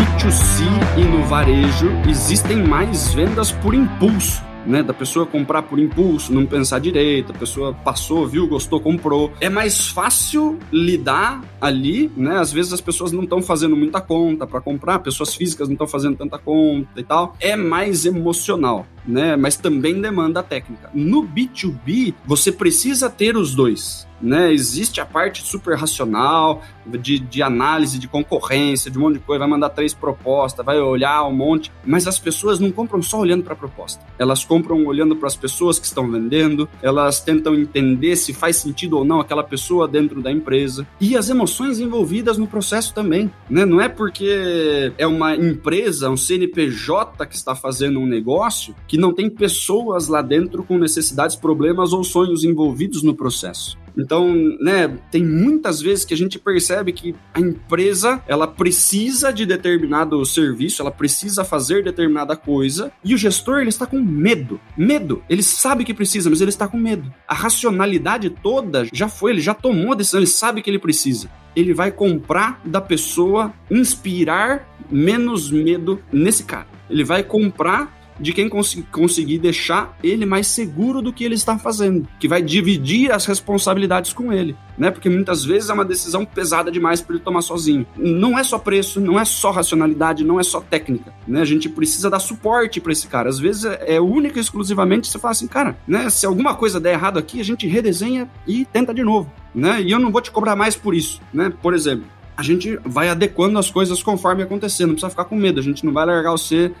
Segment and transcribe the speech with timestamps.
[0.00, 0.62] B2C
[0.96, 4.82] e no varejo existem mais vendas por impulso né?
[4.82, 9.32] Da pessoa comprar por impulso, não pensar direito, a pessoa passou, viu, gostou, comprou.
[9.40, 12.38] É mais fácil lidar ali, né?
[12.38, 15.88] Às vezes as pessoas não estão fazendo muita conta para comprar, pessoas físicas não estão
[15.88, 17.34] fazendo tanta conta e tal.
[17.40, 19.36] É mais emocional, né?
[19.36, 20.90] Mas também demanda técnica.
[20.92, 24.52] No B2B, você precisa ter os dois né?
[24.52, 29.40] Existe a parte super racional, de, de análise de concorrência, de um monte de coisa,
[29.40, 33.44] vai mandar três propostas, vai olhar um monte, mas as pessoas não compram só olhando
[33.44, 34.04] para a proposta.
[34.18, 38.98] Elas compram olhando para as pessoas que estão vendendo, elas tentam entender se faz sentido
[38.98, 43.64] ou não aquela pessoa dentro da empresa e as emoções envolvidas no processo também, né?
[43.64, 49.14] Não é porque é uma empresa, um CNPJ que está fazendo um negócio que não
[49.14, 53.78] tem pessoas lá dentro com necessidades, problemas ou sonhos envolvidos no processo.
[53.96, 59.46] Então, né, tem muitas vezes que a gente percebe que a empresa, ela precisa de
[59.46, 64.60] determinado serviço, ela precisa fazer determinada coisa, e o gestor, ele está com medo.
[64.76, 65.22] Medo.
[65.30, 67.14] Ele sabe que precisa, mas ele está com medo.
[67.28, 71.30] A racionalidade toda já foi, ele já tomou a decisão, ele sabe que ele precisa.
[71.54, 76.66] Ele vai comprar da pessoa, inspirar menos medo nesse cara.
[76.88, 81.58] Ele vai comprar de quem cons conseguir deixar ele mais seguro do que ele está
[81.58, 84.90] fazendo, que vai dividir as responsabilidades com ele, né?
[84.90, 87.86] Porque muitas vezes é uma decisão pesada demais para ele tomar sozinho.
[87.96, 91.40] Não é só preço, não é só racionalidade, não é só técnica, né?
[91.40, 93.28] A gente precisa dar suporte para esse cara.
[93.28, 96.10] Às vezes é, é única e exclusivamente você fala assim, cara, né?
[96.10, 99.80] Se alguma coisa der errado aqui, a gente redesenha e tenta de novo, né?
[99.82, 101.52] E eu não vou te cobrar mais por isso, né?
[101.62, 102.06] Por exemplo,
[102.40, 105.84] a gente vai adequando as coisas conforme acontecer, não precisa ficar com medo, a gente
[105.84, 106.72] não vai largar você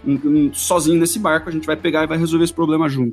[0.54, 3.12] sozinho nesse barco, a gente vai pegar e vai resolver esse problema junto.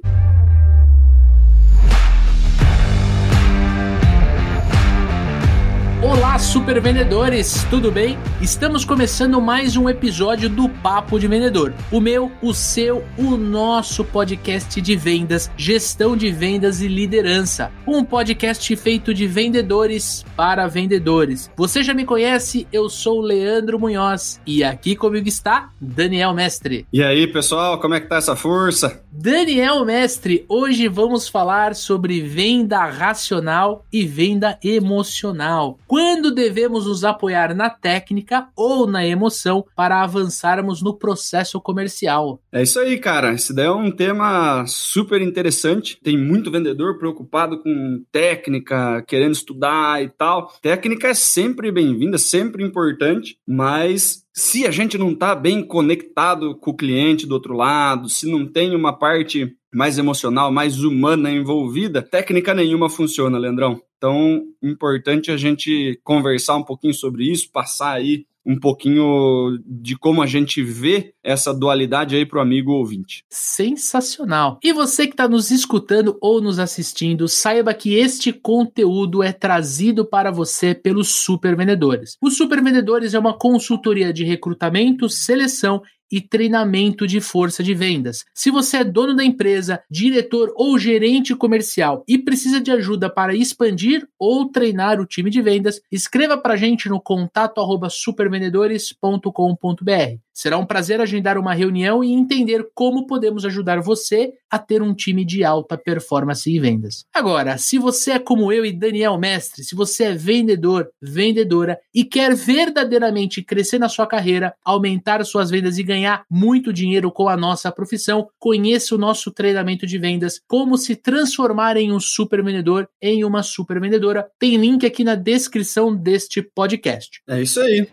[6.47, 8.17] Super vendedores, tudo bem?
[8.41, 11.73] Estamos começando mais um episódio do Papo de Vendedor.
[11.91, 17.69] O meu, o seu, o nosso podcast de vendas, gestão de vendas e liderança.
[17.85, 21.51] Um podcast feito de vendedores para vendedores.
[21.57, 26.87] Você já me conhece, eu sou o Leandro Munhoz e aqui comigo está Daniel Mestre.
[26.93, 29.03] E aí, pessoal, como é que tá essa força?
[29.11, 35.77] Daniel Mestre, hoje vamos falar sobre venda racional e venda emocional.
[35.87, 42.39] Quando devemos nos apoiar na técnica ou na emoção para avançarmos no processo comercial?
[42.51, 43.33] É isso aí, cara.
[43.33, 45.99] Esse daí é um tema super interessante.
[46.03, 50.53] Tem muito vendedor preocupado com técnica, querendo estudar e tal.
[50.61, 56.69] Técnica é sempre bem-vinda, sempre importante, mas se a gente não está bem conectado com
[56.69, 62.03] o cliente do outro lado, se não tem uma parte mais emocional, mais humana envolvida,
[62.03, 63.81] técnica nenhuma funciona, Leandrão.
[63.97, 70.21] Então, importante a gente conversar um pouquinho sobre isso, passar aí um pouquinho de como
[70.21, 73.25] a gente vê essa dualidade aí para o amigo ouvinte.
[73.29, 74.57] Sensacional!
[74.63, 80.05] E você que está nos escutando ou nos assistindo, saiba que este conteúdo é trazido
[80.05, 82.15] para você pelos Super Vendedores.
[82.21, 85.81] Os Super Vendedores é uma consultoria de recrutamento, seleção
[86.11, 88.23] e treinamento de força de vendas.
[88.33, 93.35] Se você é dono da empresa, diretor ou gerente comercial e precisa de ajuda para
[93.35, 100.27] expandir ou treinar o time de vendas, escreva para a gente no contato supervendedores.com.br.
[100.37, 104.93] Será um prazer agendar uma reunião e entender como podemos ajudar você a ter um
[104.93, 107.05] time de alta performance e vendas.
[107.11, 112.03] Agora, se você é como eu e Daniel Mestre, se você é vendedor, vendedora e
[112.03, 115.96] quer verdadeiramente crescer na sua carreira, aumentar suas vendas e ganhar
[116.29, 121.77] muito dinheiro com a nossa profissão, conheça o nosso treinamento de vendas, como se transformar
[121.77, 124.27] em um super vendedor, em uma super vendedora.
[124.39, 127.21] Tem link aqui na descrição deste podcast.
[127.27, 127.87] É isso aí.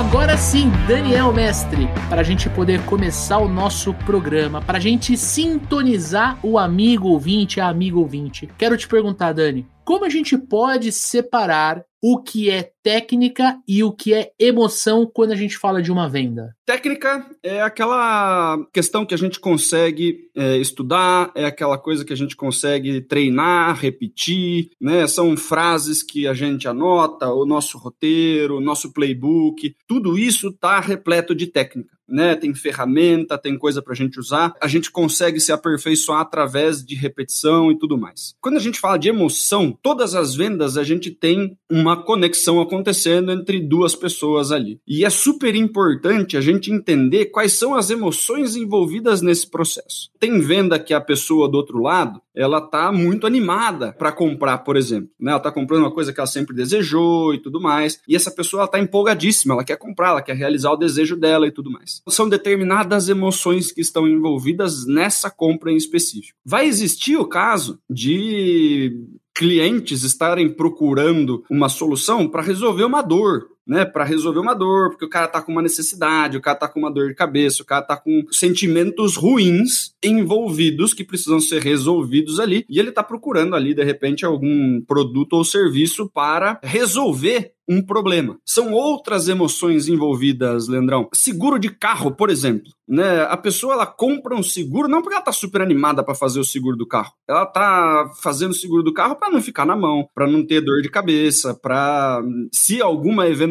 [0.00, 5.14] Agora sim, Daniel Mestre, para a gente poder começar o nosso programa, para a gente
[5.14, 8.48] sintonizar o amigo ouvinte, a amigo ouvinte.
[8.56, 13.92] Quero te perguntar, Dani, como a gente pode separar o que é técnica e o
[13.92, 16.54] que é emoção quando a gente fala de uma venda?
[16.64, 22.16] Técnica é aquela questão que a gente consegue é, estudar, é aquela coisa que a
[22.16, 25.08] gente consegue treinar, repetir, né?
[25.08, 30.78] São frases que a gente anota, o nosso roteiro, o nosso playbook, tudo isso está
[30.78, 31.90] repleto de técnica.
[32.10, 32.34] Né?
[32.34, 34.54] Tem ferramenta, tem coisa pra gente usar.
[34.60, 38.34] A gente consegue se aperfeiçoar através de repetição e tudo mais.
[38.40, 43.30] Quando a gente fala de emoção, todas as vendas a gente tem uma conexão acontecendo
[43.30, 44.80] entre duas pessoas ali.
[44.86, 50.10] E é super importante a gente entender quais são as emoções envolvidas nesse processo.
[50.18, 54.76] Tem venda que a pessoa do outro lado, ela tá muito animada para comprar, por
[54.76, 55.10] exemplo.
[55.18, 55.30] Né?
[55.30, 58.00] Ela tá comprando uma coisa que ela sempre desejou e tudo mais.
[58.08, 61.46] E essa pessoa ela tá empolgadíssima, ela quer comprar, ela quer realizar o desejo dela
[61.46, 61.99] e tudo mais.
[62.08, 66.38] São determinadas emoções que estão envolvidas nessa compra em específico.
[66.44, 68.96] Vai existir o caso de
[69.34, 75.04] clientes estarem procurando uma solução para resolver uma dor, né, para resolver uma dor, porque
[75.04, 77.66] o cara tá com uma necessidade, o cara tá com uma dor de cabeça, o
[77.66, 83.54] cara tá com sentimentos ruins envolvidos que precisam ser resolvidos ali, e ele tá procurando
[83.54, 88.36] ali de repente algum produto ou serviço para resolver um problema.
[88.44, 91.08] São outras emoções envolvidas, Leandrão.
[91.14, 93.22] Seguro de carro, por exemplo, né?
[93.22, 96.44] A pessoa ela compra um seguro não porque ela tá super animada para fazer o
[96.44, 97.12] seguro do carro.
[97.28, 100.60] Ela tá fazendo o seguro do carro para não ficar na mão, para não ter
[100.60, 102.20] dor de cabeça, para
[102.52, 103.49] se alguma eventualidade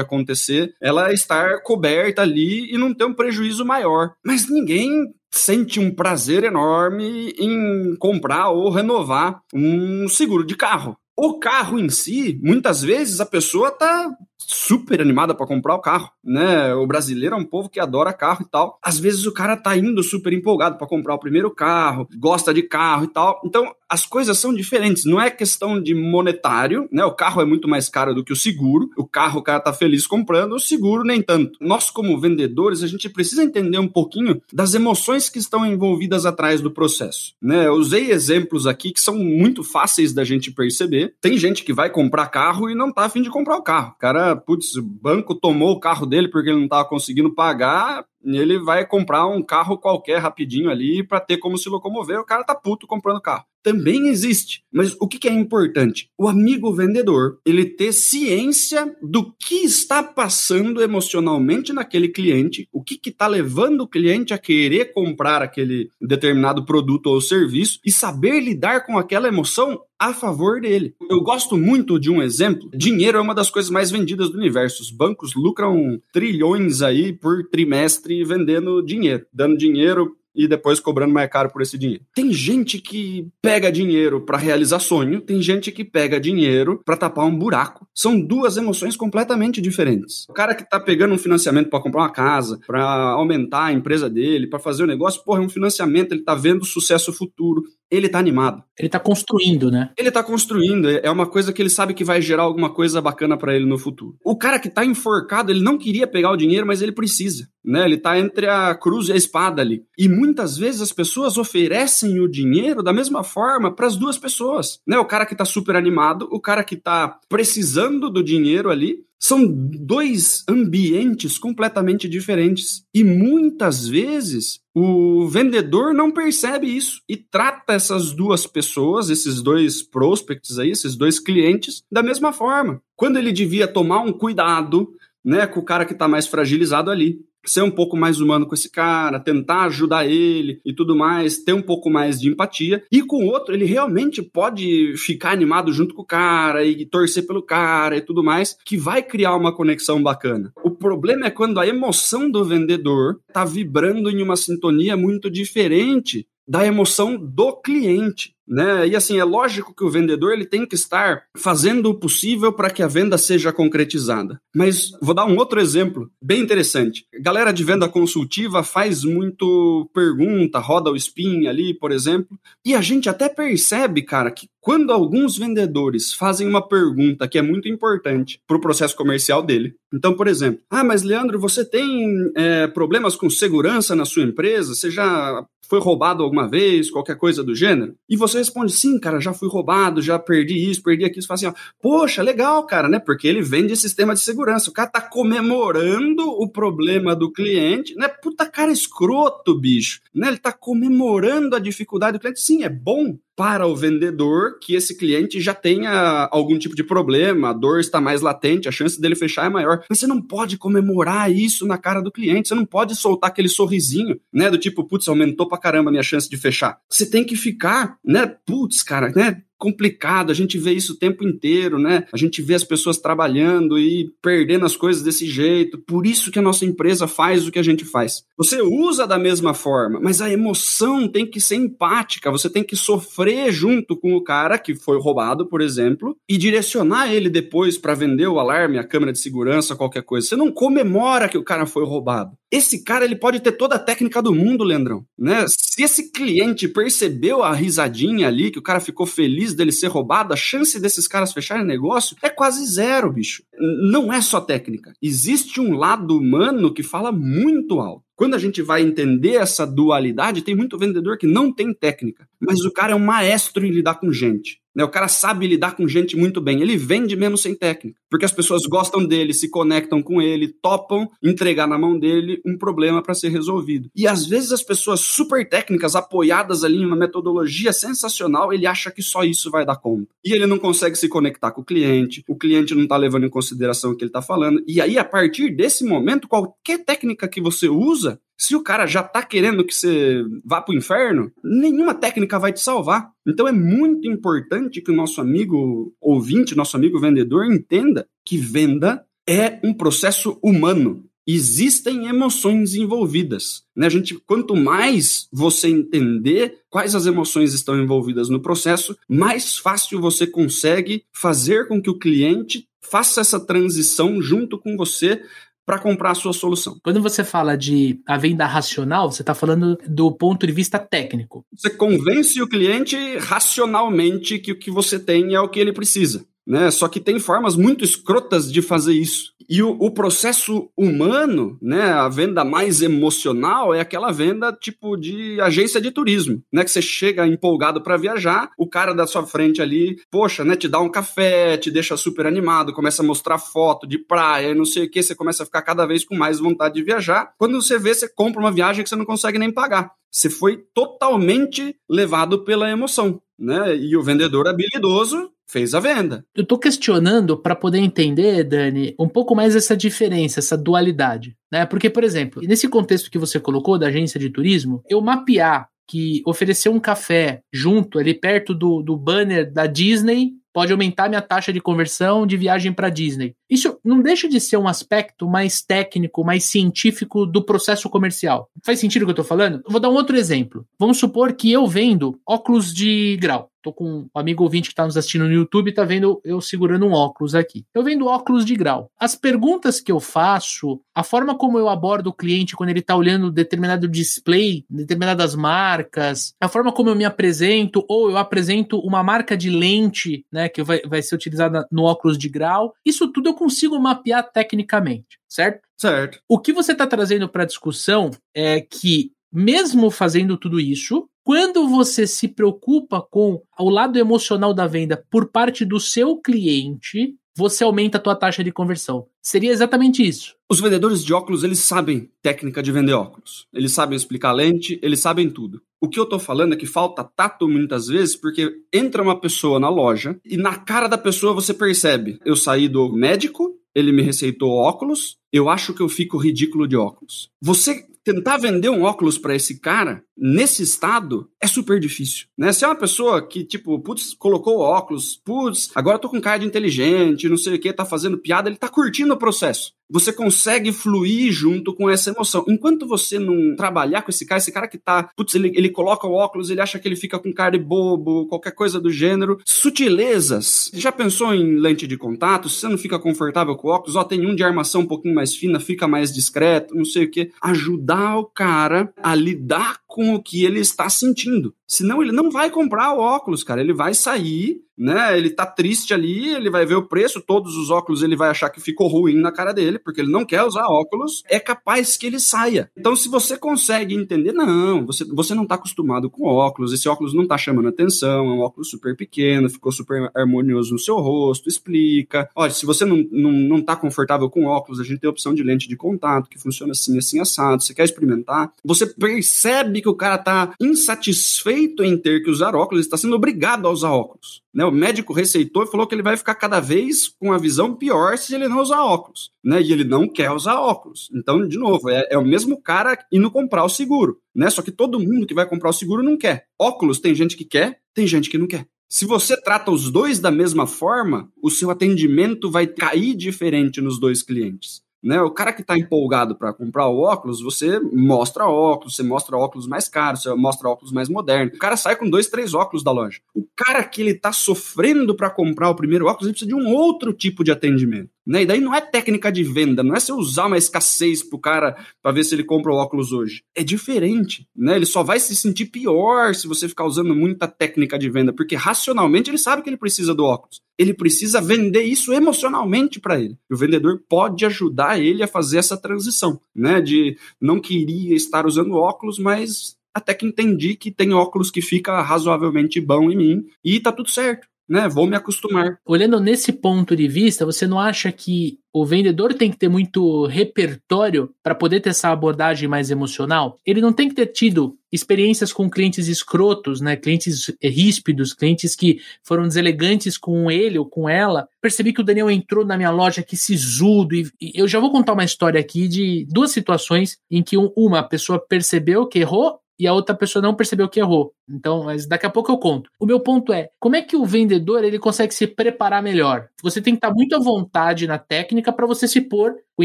[0.00, 4.12] acontecer, ela estar coberta ali e não ter um prejuízo maior.
[4.24, 4.90] Mas ninguém
[5.30, 10.96] sente um prazer enorme em comprar ou renovar um seguro de carro.
[11.16, 16.10] O carro em si, muitas vezes a pessoa tá super animada para comprar o carro,
[16.22, 16.74] né?
[16.74, 18.78] O brasileiro é um povo que adora carro e tal.
[18.82, 22.62] Às vezes o cara tá indo super empolgado para comprar o primeiro carro, gosta de
[22.62, 23.40] carro e tal.
[23.44, 27.04] Então, as coisas são diferentes, não é questão de monetário, né?
[27.04, 28.90] O carro é muito mais caro do que o seguro.
[28.96, 31.58] O carro o cara tá feliz comprando, o seguro nem tanto.
[31.60, 36.60] Nós como vendedores, a gente precisa entender um pouquinho das emoções que estão envolvidas atrás
[36.60, 37.66] do processo, né?
[37.66, 41.14] Eu usei exemplos aqui que são muito fáceis da gente perceber.
[41.20, 43.92] Tem gente que vai comprar carro e não tá afim de comprar o carro.
[43.92, 48.04] O cara putz, o banco tomou o carro dele porque ele não estava conseguindo pagar,
[48.26, 52.18] ele vai comprar um carro qualquer rapidinho ali para ter como se locomover.
[52.18, 53.44] O cara tá puto comprando carro.
[53.62, 54.62] Também existe.
[54.72, 56.08] Mas o que, que é importante?
[56.16, 63.00] O amigo vendedor, ele ter ciência do que está passando emocionalmente naquele cliente, o que
[63.08, 68.86] está levando o cliente a querer comprar aquele determinado produto ou serviço e saber lidar
[68.86, 70.94] com aquela emoção a favor dele.
[71.10, 72.70] Eu gosto muito de um exemplo.
[72.74, 74.82] Dinheiro é uma das coisas mais vendidas do universo.
[74.82, 81.30] Os bancos lucram trilhões aí por trimestre vendendo dinheiro, dando dinheiro e depois cobrando mais
[81.30, 82.04] caro por esse dinheiro.
[82.14, 87.24] Tem gente que pega dinheiro para realizar sonho, tem gente que pega dinheiro para tapar
[87.24, 87.88] um buraco.
[87.94, 90.26] São duas emoções completamente diferentes.
[90.28, 94.10] O cara que tá pegando um financiamento para comprar uma casa, para aumentar a empresa
[94.10, 97.12] dele, para fazer o um negócio, porra, é um financiamento, ele tá vendo o sucesso
[97.12, 98.62] futuro, ele tá animado.
[98.78, 99.90] Ele tá construindo, né?
[99.96, 103.38] Ele tá construindo, é uma coisa que ele sabe que vai gerar alguma coisa bacana
[103.38, 104.16] para ele no futuro.
[104.24, 107.84] O cara que tá enforcado, ele não queria pegar o dinheiro, mas ele precisa, né?
[107.84, 109.82] Ele tá entre a cruz e a espada ali.
[109.98, 114.80] E muitas vezes as pessoas oferecem o dinheiro da mesma forma para as duas pessoas,
[114.86, 114.96] né?
[114.98, 119.46] O cara que tá super animado, o cara que tá precisando do dinheiro ali, são
[119.46, 122.84] dois ambientes completamente diferentes.
[122.94, 129.82] E muitas vezes o vendedor não percebe isso e trata essas duas pessoas, esses dois
[129.82, 132.80] prospects aí, esses dois clientes, da mesma forma.
[132.94, 134.92] Quando ele devia tomar um cuidado
[135.24, 137.18] né, com o cara que está mais fragilizado ali
[137.50, 141.52] ser um pouco mais humano com esse cara, tentar ajudar ele e tudo mais, ter
[141.52, 142.82] um pouco mais de empatia.
[142.90, 147.26] E com o outro, ele realmente pode ficar animado junto com o cara e torcer
[147.26, 150.52] pelo cara e tudo mais, que vai criar uma conexão bacana.
[150.62, 156.26] O problema é quando a emoção do vendedor tá vibrando em uma sintonia muito diferente
[156.46, 158.36] da emoção do cliente.
[158.48, 158.86] Né?
[158.88, 162.70] E assim, é lógico que o vendedor ele tem que estar fazendo o possível para
[162.70, 164.40] que a venda seja concretizada.
[164.54, 167.04] Mas vou dar um outro exemplo bem interessante.
[167.20, 172.80] Galera de venda consultiva faz muito pergunta, roda o spin ali, por exemplo, e a
[172.80, 178.40] gente até percebe, cara, que quando alguns vendedores fazem uma pergunta que é muito importante
[178.46, 179.74] para o processo comercial dele.
[179.94, 184.74] Então, por exemplo, ah, mas Leandro, você tem é, problemas com segurança na sua empresa?
[184.74, 187.96] Você já foi roubado alguma vez, qualquer coisa do gênero?
[188.08, 191.22] E você responde, sim, cara, já fui roubado, já perdi isso, perdi aquilo.
[191.22, 192.98] Você fala assim, ó, poxa, legal, cara, né?
[192.98, 194.70] Porque ele vende sistema de segurança.
[194.70, 198.08] O cara tá comemorando o problema do cliente, né?
[198.08, 200.00] Puta cara escroto, bicho.
[200.14, 200.28] Né?
[200.28, 202.40] Ele tá comemorando a dificuldade do cliente.
[202.40, 207.50] Sim, é bom para o vendedor que esse cliente já tenha algum tipo de problema,
[207.50, 209.84] a dor está mais latente, a chance dele fechar é maior.
[209.88, 213.48] Mas você não pode comemorar isso na cara do cliente, você não pode soltar aquele
[213.48, 216.78] sorrisinho, né, do tipo, putz, aumentou pra caramba a minha chance de fechar.
[216.88, 221.26] Você tem que ficar, né, putz, cara, né, complicado, a gente vê isso o tempo
[221.26, 222.04] inteiro, né?
[222.12, 225.78] A gente vê as pessoas trabalhando e perdendo as coisas desse jeito.
[225.78, 228.24] Por isso que a nossa empresa faz o que a gente faz.
[228.36, 232.76] Você usa da mesma forma, mas a emoção tem que ser empática, você tem que
[232.76, 237.94] sofrer junto com o cara que foi roubado, por exemplo, e direcionar ele depois para
[237.94, 240.26] vender o alarme, a câmera de segurança, qualquer coisa.
[240.26, 242.36] Você não comemora que o cara foi roubado.
[242.50, 245.44] Esse cara ele pode ter toda a técnica do mundo, Leandrão, né?
[245.48, 250.32] Se esse cliente percebeu a risadinha ali, que o cara ficou feliz dele ser roubado,
[250.32, 253.42] a chance desses caras fecharem negócio é quase zero, bicho.
[253.90, 254.92] Não é só técnica.
[255.02, 258.05] Existe um lado humano que fala muito alto.
[258.16, 262.64] Quando a gente vai entender essa dualidade, tem muito vendedor que não tem técnica, mas
[262.64, 264.58] o cara é um maestro em lidar com gente.
[264.76, 264.84] Né?
[264.84, 266.60] O cara sabe lidar com gente muito bem.
[266.60, 267.98] Ele vende mesmo sem técnica.
[268.10, 272.58] Porque as pessoas gostam dele, se conectam com ele, topam entregar na mão dele um
[272.58, 273.88] problema para ser resolvido.
[273.96, 278.90] E às vezes as pessoas super técnicas, apoiadas ali em uma metodologia sensacional, ele acha
[278.90, 280.08] que só isso vai dar conta.
[280.22, 283.30] E ele não consegue se conectar com o cliente, o cliente não está levando em
[283.30, 284.62] consideração o que ele está falando.
[284.66, 288.05] E aí, a partir desse momento, qualquer técnica que você usa,
[288.38, 292.60] se o cara já tá querendo que você vá pro inferno, nenhuma técnica vai te
[292.60, 293.10] salvar.
[293.26, 299.04] Então é muito importante que o nosso amigo ouvinte, nosso amigo vendedor entenda que venda
[299.28, 301.02] é um processo humano.
[301.26, 303.64] Existem emoções envolvidas.
[303.74, 303.86] Né?
[303.86, 310.00] A gente, quanto mais você entender quais as emoções estão envolvidas no processo, mais fácil
[310.00, 315.20] você consegue fazer com que o cliente faça essa transição junto com você
[315.66, 316.78] para comprar a sua solução.
[316.82, 321.44] Quando você fala de a venda racional, você está falando do ponto de vista técnico.
[321.52, 326.24] Você convence o cliente racionalmente que o que você tem é o que ele precisa.
[326.46, 326.70] Né?
[326.70, 329.34] Só que tem formas muito escrotas de fazer isso.
[329.48, 335.40] E o, o, processo humano, né, a venda mais emocional é aquela venda tipo de
[335.40, 339.62] agência de turismo, né, que você chega empolgado para viajar, o cara da sua frente
[339.62, 343.86] ali, poxa, né, te dá um café, te deixa super animado, começa a mostrar foto
[343.86, 346.74] de praia não sei o que, você começa a ficar cada vez com mais vontade
[346.74, 347.32] de viajar.
[347.38, 349.92] Quando você vê, você compra uma viagem que você não consegue nem pagar.
[350.10, 353.76] Você foi totalmente levado pela emoção, né?
[353.76, 356.24] E o vendedor habilidoso fez a venda.
[356.34, 361.64] Eu estou questionando para poder entender, Dani, um pouco mais essa diferença, essa dualidade, né?
[361.64, 366.20] Porque, por exemplo, nesse contexto que você colocou da agência de turismo, eu mapear que
[366.26, 371.52] oferecer um café junto ali perto do, do banner da Disney pode aumentar minha taxa
[371.52, 373.34] de conversão de viagem para Disney.
[373.48, 378.48] Isso não deixa de ser um aspecto mais técnico, mais científico do processo comercial.
[378.64, 379.62] Faz sentido o que eu estou falando?
[379.68, 380.66] Vou dar um outro exemplo.
[380.80, 383.50] Vamos supor que eu vendo óculos de grau.
[383.66, 386.86] Tô com um amigo ouvinte que está nos assistindo no YouTube, tá vendo eu segurando
[386.86, 387.66] um óculos aqui.
[387.74, 388.92] Eu vendo óculos de grau.
[388.96, 392.94] As perguntas que eu faço, a forma como eu abordo o cliente quando ele está
[392.94, 399.02] olhando determinado display, determinadas marcas, a forma como eu me apresento, ou eu apresento uma
[399.02, 403.30] marca de lente, né, que vai, vai ser utilizada no óculos de grau, isso tudo
[403.30, 405.66] eu consigo mapear tecnicamente, certo?
[405.76, 406.20] Certo.
[406.28, 411.66] O que você está trazendo para a discussão é que mesmo fazendo tudo isso, quando
[411.66, 417.64] você se preocupa com o lado emocional da venda por parte do seu cliente, você
[417.64, 419.08] aumenta a tua taxa de conversão.
[419.20, 420.36] Seria exatamente isso.
[420.48, 423.48] Os vendedores de óculos, eles sabem técnica de vender óculos.
[423.52, 425.60] Eles sabem explicar lente, eles sabem tudo.
[425.80, 429.58] O que eu tô falando é que falta tato muitas vezes, porque entra uma pessoa
[429.58, 432.20] na loja e na cara da pessoa você percebe.
[432.24, 436.76] Eu saí do médico, ele me receitou óculos, eu acho que eu fico ridículo de
[436.76, 437.30] óculos.
[437.42, 442.52] Você tentar vender um óculos para esse cara nesse estado é super difícil, né?
[442.52, 446.38] Se é uma pessoa que, tipo, putz, colocou óculos, putz, agora eu tô com cara
[446.38, 449.72] de inteligente, não sei o que, tá fazendo piada, ele tá curtindo o processo.
[449.90, 452.44] Você consegue fluir junto com essa emoção.
[452.48, 456.06] Enquanto você não trabalhar com esse cara, esse cara que tá, putz, ele, ele coloca
[456.06, 459.38] o óculos, ele acha que ele fica com cara de bobo, qualquer coisa do gênero.
[459.44, 460.70] Sutilezas.
[460.74, 462.48] Já pensou em lente de contato?
[462.48, 465.14] Se você não fica confortável com o óculos, ó, tem um de armação um pouquinho
[465.14, 467.30] mais fina, fica mais discreto, não sei o que.
[467.40, 471.54] Ajudar o cara a lidar com o que ele está sentindo.
[471.66, 473.62] Senão ele não vai comprar o óculos, cara.
[473.62, 475.16] Ele vai sair, né?
[475.16, 478.50] Ele tá triste ali, ele vai ver o preço, todos os óculos ele vai achar
[478.50, 481.22] que ficou ruim na cara dele, porque ele não quer usar óculos.
[481.28, 482.70] É capaz que ele saia.
[482.76, 487.14] Então, se você consegue entender, não, você, você não tá acostumado com óculos, esse óculos
[487.14, 491.48] não tá chamando atenção, é um óculos super pequeno, ficou super harmonioso no seu rosto,
[491.48, 492.28] explica.
[492.36, 495.34] Olha, se você não, não, não tá confortável com óculos, a gente tem a opção
[495.34, 497.62] de lente de contato, que funciona assim, assim, assado.
[497.62, 498.52] Você quer experimentar?
[498.64, 503.68] Você percebe que o cara tá insatisfeito em ter que usar óculos, está sendo obrigado
[503.68, 504.42] a usar óculos.
[504.52, 504.64] Né?
[504.64, 508.18] O médico receitou e falou que ele vai ficar cada vez com a visão pior
[508.18, 509.30] se ele não usar óculos.
[509.44, 509.62] Né?
[509.62, 511.08] E ele não quer usar óculos.
[511.14, 514.18] Então, de novo, é, é o mesmo cara indo comprar o seguro.
[514.34, 514.50] Né?
[514.50, 516.46] Só que todo mundo que vai comprar o seguro não quer.
[516.60, 518.66] Óculos tem gente que quer, tem gente que não quer.
[518.88, 524.00] Se você trata os dois da mesma forma, o seu atendimento vai cair diferente nos
[524.00, 524.82] dois clientes.
[525.06, 525.22] Né?
[525.22, 529.68] O cara que está empolgado para comprar o óculos, você mostra óculos, você mostra óculos
[529.68, 531.54] mais caros, você mostra óculos mais modernos.
[531.54, 533.20] O cara sai com dois, três óculos da loja.
[533.32, 536.74] O cara que ele está sofrendo para comprar o primeiro óculos, ele precisa de um
[536.74, 538.10] outro tipo de atendimento.
[538.26, 538.42] Né?
[538.42, 541.76] E daí não é técnica de venda, não é você usar uma escassez pro cara
[542.02, 543.44] para ver se ele compra o óculos hoje.
[543.54, 544.74] É diferente, né?
[544.74, 548.56] Ele só vai se sentir pior se você ficar usando muita técnica de venda, porque
[548.56, 550.60] racionalmente ele sabe que ele precisa do óculos.
[550.76, 553.38] Ele precisa vender isso emocionalmente para ele.
[553.48, 556.80] E o vendedor pode ajudar ele a fazer essa transição, né?
[556.80, 562.02] De não queria estar usando óculos, mas até que entendi que tem óculos que fica
[562.02, 564.88] razoavelmente bom em mim e tá tudo certo né?
[564.88, 565.78] Vou me acostumar.
[565.84, 570.26] Olhando nesse ponto de vista, você não acha que o vendedor tem que ter muito
[570.26, 573.58] repertório para poder ter essa abordagem mais emocional?
[573.64, 576.96] Ele não tem que ter tido experiências com clientes escrotos, né?
[576.96, 581.48] Clientes ríspidos, clientes que foram deselegantes com ele ou com ela.
[581.60, 585.12] Percebi que o Daniel entrou na minha loja aqui sisudo e, eu já vou contar
[585.12, 589.86] uma história aqui de duas situações em que um, uma pessoa percebeu que errou e
[589.86, 591.32] a outra pessoa não percebeu que errou.
[591.48, 592.90] Então, mas daqui a pouco eu conto.
[592.98, 596.48] O meu ponto é, como é que o vendedor ele consegue se preparar melhor?
[596.62, 599.84] Você tem que estar muito à vontade na técnica para você se pôr com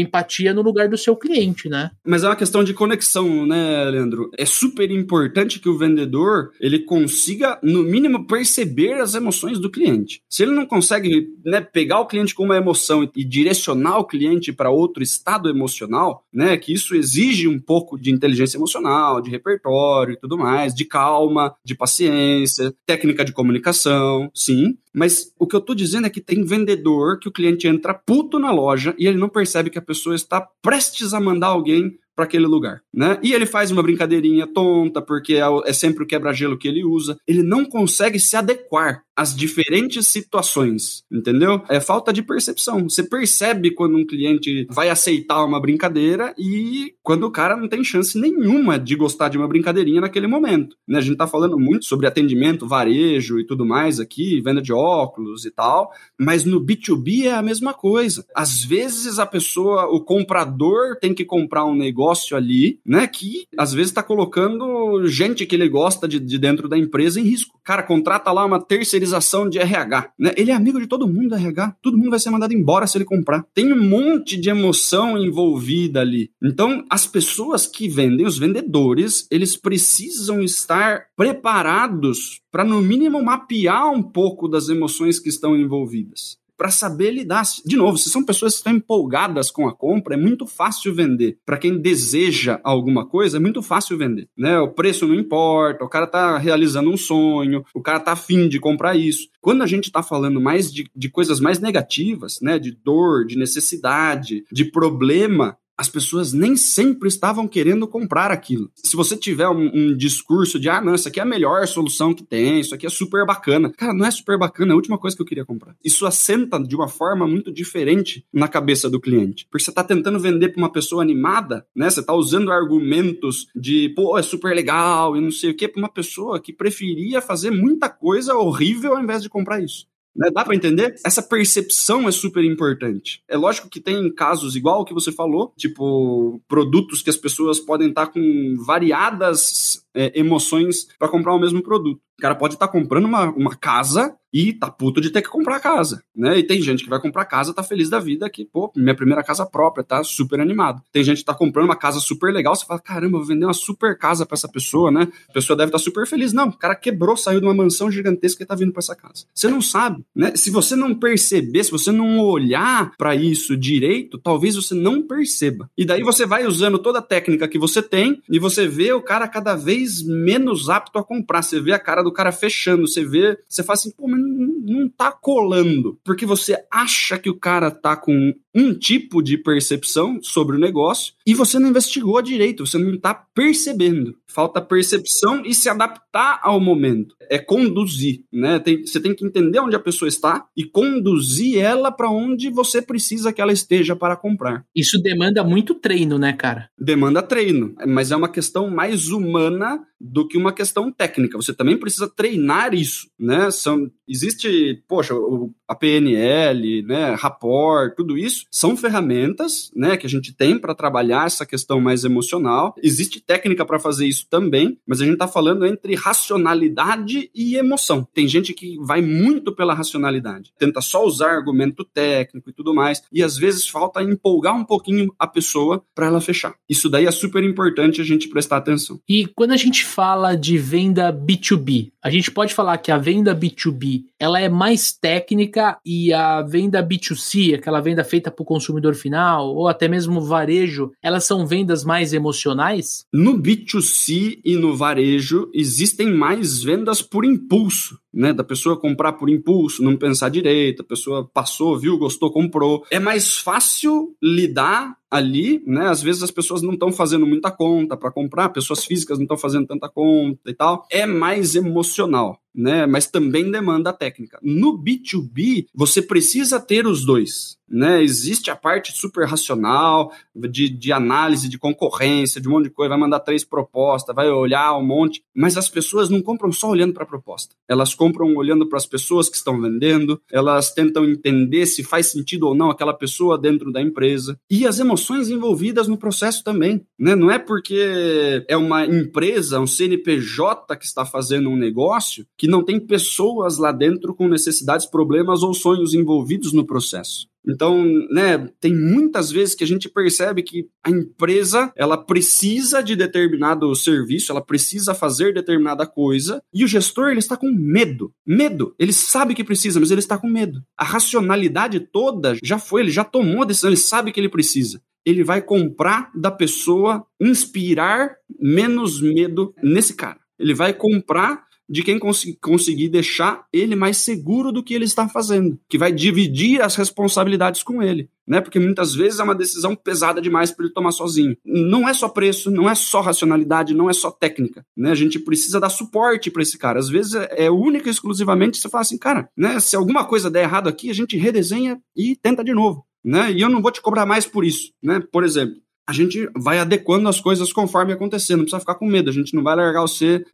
[0.00, 1.90] empatia no lugar do seu cliente, né?
[2.04, 4.30] Mas é uma questão de conexão, né, Leandro?
[4.38, 10.22] É super importante que o vendedor ele consiga, no mínimo, perceber as emoções do cliente.
[10.28, 14.52] Se ele não consegue né, pegar o cliente com uma emoção e direcionar o cliente
[14.52, 20.14] para outro estado emocional, né, que isso exige um pouco de inteligência emocional, de repertório
[20.14, 24.76] e tudo mais, de calma, de paciência, técnica de comunicação, sim.
[24.94, 28.38] Mas o que eu tô dizendo é que tem vendedor que o cliente entra puto
[28.38, 32.24] na loja e ele não percebe que a pessoa está prestes a mandar alguém para
[32.26, 33.18] aquele lugar, né?
[33.22, 37.16] E ele faz uma brincadeirinha tonta, porque é, é sempre o quebra-gelo que ele usa.
[37.26, 41.62] Ele não consegue se adequar às diferentes situações, entendeu?
[41.68, 42.88] É falta de percepção.
[42.88, 47.84] Você percebe quando um cliente vai aceitar uma brincadeira e quando o cara não tem
[47.84, 50.76] chance nenhuma de gostar de uma brincadeirinha naquele momento.
[50.88, 50.98] Né?
[50.98, 55.44] A gente tá falando muito sobre atendimento, varejo e tudo mais aqui, venda de óculos
[55.44, 58.24] e tal, mas no B2B é a mesma coisa.
[58.34, 63.06] Às vezes a pessoa, o comprador tem que comprar um negócio ali, né?
[63.06, 67.24] Que às vezes está colocando gente que ele gosta de, de dentro da empresa em
[67.24, 67.58] risco.
[67.62, 68.60] Cara, contrata lá uma
[69.02, 70.32] terceirização de RH, né?
[70.36, 71.76] Ele é amigo de todo mundo RH.
[71.82, 73.44] Todo mundo vai ser mandado embora se ele comprar.
[73.52, 76.30] Tem um monte de emoção envolvida ali.
[76.42, 83.90] Então, as pessoas que vendem, os vendedores, eles precisam estar preparados para, no mínimo, mapear
[83.90, 87.42] um pouco das emoções que estão envolvidas para saber lidar.
[87.66, 91.36] De novo, se são pessoas que estão empolgadas com a compra, é muito fácil vender.
[91.44, 94.28] Para quem deseja alguma coisa, é muito fácil vender.
[94.38, 94.56] Né?
[94.60, 98.60] O preço não importa, o cara está realizando um sonho, o cara está afim de
[98.60, 99.26] comprar isso.
[99.40, 103.36] Quando a gente está falando mais de, de coisas mais negativas, né, de dor, de
[103.36, 108.70] necessidade, de problema, as pessoas nem sempre estavam querendo comprar aquilo.
[108.76, 112.14] Se você tiver um, um, discurso de, ah, não, isso aqui é a melhor solução
[112.14, 113.72] que tem, isso aqui é super bacana.
[113.76, 115.74] Cara, não é super bacana, é a última coisa que eu queria comprar.
[115.84, 119.46] Isso assenta de uma forma muito diferente na cabeça do cliente.
[119.50, 121.88] Porque você está tentando vender para uma pessoa animada, né?
[121.88, 125.80] Você está usando argumentos de, pô, é super legal e não sei o quê, para
[125.80, 129.86] uma pessoa que preferia fazer muita coisa horrível ao invés de comprar isso.
[130.14, 130.30] Né?
[130.30, 130.94] Dá para entender?
[131.04, 133.22] Essa percepção é super importante.
[133.28, 137.88] É lógico que tem casos igual que você falou, tipo produtos que as pessoas podem
[137.88, 142.00] estar com variadas é, emoções para comprar o mesmo produto.
[142.18, 145.28] O cara pode estar tá comprando uma, uma casa e tá puto de ter que
[145.28, 146.38] comprar casa, né?
[146.38, 149.22] E tem gente que vai comprar casa, tá feliz da vida, que, pô, minha primeira
[149.22, 150.80] casa própria, tá super animado.
[150.90, 153.52] Tem gente que tá comprando uma casa super legal, você fala, caramba, vou vender uma
[153.52, 155.08] super casa para essa pessoa, né?
[155.28, 156.32] A pessoa deve estar tá super feliz.
[156.32, 159.26] Não, o cara quebrou, saiu de uma mansão gigantesca e tá vindo para essa casa.
[159.34, 160.34] Você não sabe, né?
[160.34, 165.68] Se você não perceber, se você não olhar para isso direito, talvez você não perceba.
[165.76, 169.02] E daí você vai usando toda a técnica que você tem e você vê o
[169.02, 171.42] cara cada vez menos apto a comprar.
[171.42, 174.88] Você vê a cara do cara fechando, você vê, você fala assim, pô, mas não
[174.88, 180.56] tá colando, porque você acha que o cara tá com um tipo de percepção sobre
[180.56, 184.16] o negócio e você não investigou direito, você não tá percebendo.
[184.26, 187.14] Falta percepção e se adaptar ao momento.
[187.28, 188.58] É conduzir, né?
[188.58, 192.80] Tem, você tem que entender onde a pessoa está e conduzir ela para onde você
[192.80, 194.64] precisa que ela esteja para comprar.
[194.74, 196.68] Isso demanda muito treino, né, cara?
[196.78, 201.36] Demanda treino, mas é uma questão mais humana do que uma questão técnica.
[201.36, 203.50] Você também precisa treinar isso, né?
[203.50, 210.10] São, existe, poxa, o, a PNL, né, rapport, tudo isso são ferramentas, né, que a
[210.10, 212.74] gente tem para trabalhar essa questão mais emocional.
[212.82, 218.06] Existe técnica para fazer isso também, mas a gente está falando entre racionalidade e emoção.
[218.12, 223.02] Tem gente que vai muito pela racionalidade, tenta só usar argumento técnico e tudo mais,
[223.10, 226.54] e às vezes falta empolgar um pouquinho a pessoa para ela fechar.
[226.68, 229.00] Isso daí é super importante a gente prestar atenção.
[229.08, 233.34] E quando a gente fala de venda B2B, a gente pode falar que a venda
[233.34, 238.94] B2B ela é mais técnica e a venda B2C, aquela venda feita para o consumidor
[238.94, 243.04] final, ou até mesmo varejo, elas são vendas mais emocionais?
[243.12, 248.32] No B2C e no varejo existem mais vendas por impulso né?
[248.32, 252.84] Da pessoa comprar por impulso, não pensar direito, a pessoa passou, viu, gostou, comprou.
[252.90, 255.88] É mais fácil lidar ali, né?
[255.88, 259.36] Às vezes as pessoas não estão fazendo muita conta para comprar, pessoas físicas não estão
[259.36, 260.86] fazendo tanta conta e tal.
[260.90, 262.86] É mais emocional, né?
[262.86, 264.38] Mas também demanda técnica.
[264.42, 268.02] No B2B, você precisa ter os dois, né?
[268.02, 272.90] Existe a parte super racional de, de análise de concorrência, de um monte de coisa,
[272.90, 276.92] vai mandar três propostas, vai olhar um monte, mas as pessoas não compram só olhando
[276.92, 277.54] para a proposta.
[277.68, 282.46] Elas compram olhando para as pessoas que estão vendendo, elas tentam entender se faz sentido
[282.46, 284.38] ou não aquela pessoa dentro da empresa.
[284.50, 286.84] E as emoções envolvidas no processo também.
[286.98, 287.14] Né?
[287.16, 292.62] Não é porque é uma empresa, um CNPJ que está fazendo um negócio, que não
[292.62, 297.31] tem pessoas lá dentro com necessidades, problemas ou sonhos envolvidos no processo.
[297.46, 302.94] Então, né, tem muitas vezes que a gente percebe que a empresa, ela precisa de
[302.94, 308.12] determinado serviço, ela precisa fazer determinada coisa, e o gestor, ele está com medo.
[308.26, 308.74] Medo.
[308.78, 310.62] Ele sabe que precisa, mas ele está com medo.
[310.78, 314.80] A racionalidade toda já foi, ele já tomou a decisão, ele sabe que ele precisa.
[315.04, 320.20] Ele vai comprar da pessoa, inspirar menos medo nesse cara.
[320.38, 325.08] Ele vai comprar de quem cons conseguir deixar ele mais seguro do que ele está
[325.08, 328.08] fazendo, que vai dividir as responsabilidades com ele.
[328.26, 328.40] Né?
[328.40, 331.36] Porque muitas vezes é uma decisão pesada demais para ele tomar sozinho.
[331.44, 334.64] Não é só preço, não é só racionalidade, não é só técnica.
[334.76, 334.90] Né?
[334.90, 336.78] A gente precisa dar suporte para esse cara.
[336.78, 339.58] Às vezes é, é única e exclusivamente você fala assim, cara, né?
[339.58, 342.86] Se alguma coisa der errado aqui, a gente redesenha e tenta de novo.
[343.04, 343.32] Né?
[343.32, 344.72] E eu não vou te cobrar mais por isso.
[344.82, 345.02] Né?
[345.10, 345.56] Por exemplo,
[345.88, 349.34] a gente vai adequando as coisas conforme acontecer, não precisa ficar com medo, a gente
[349.34, 350.24] não vai largar você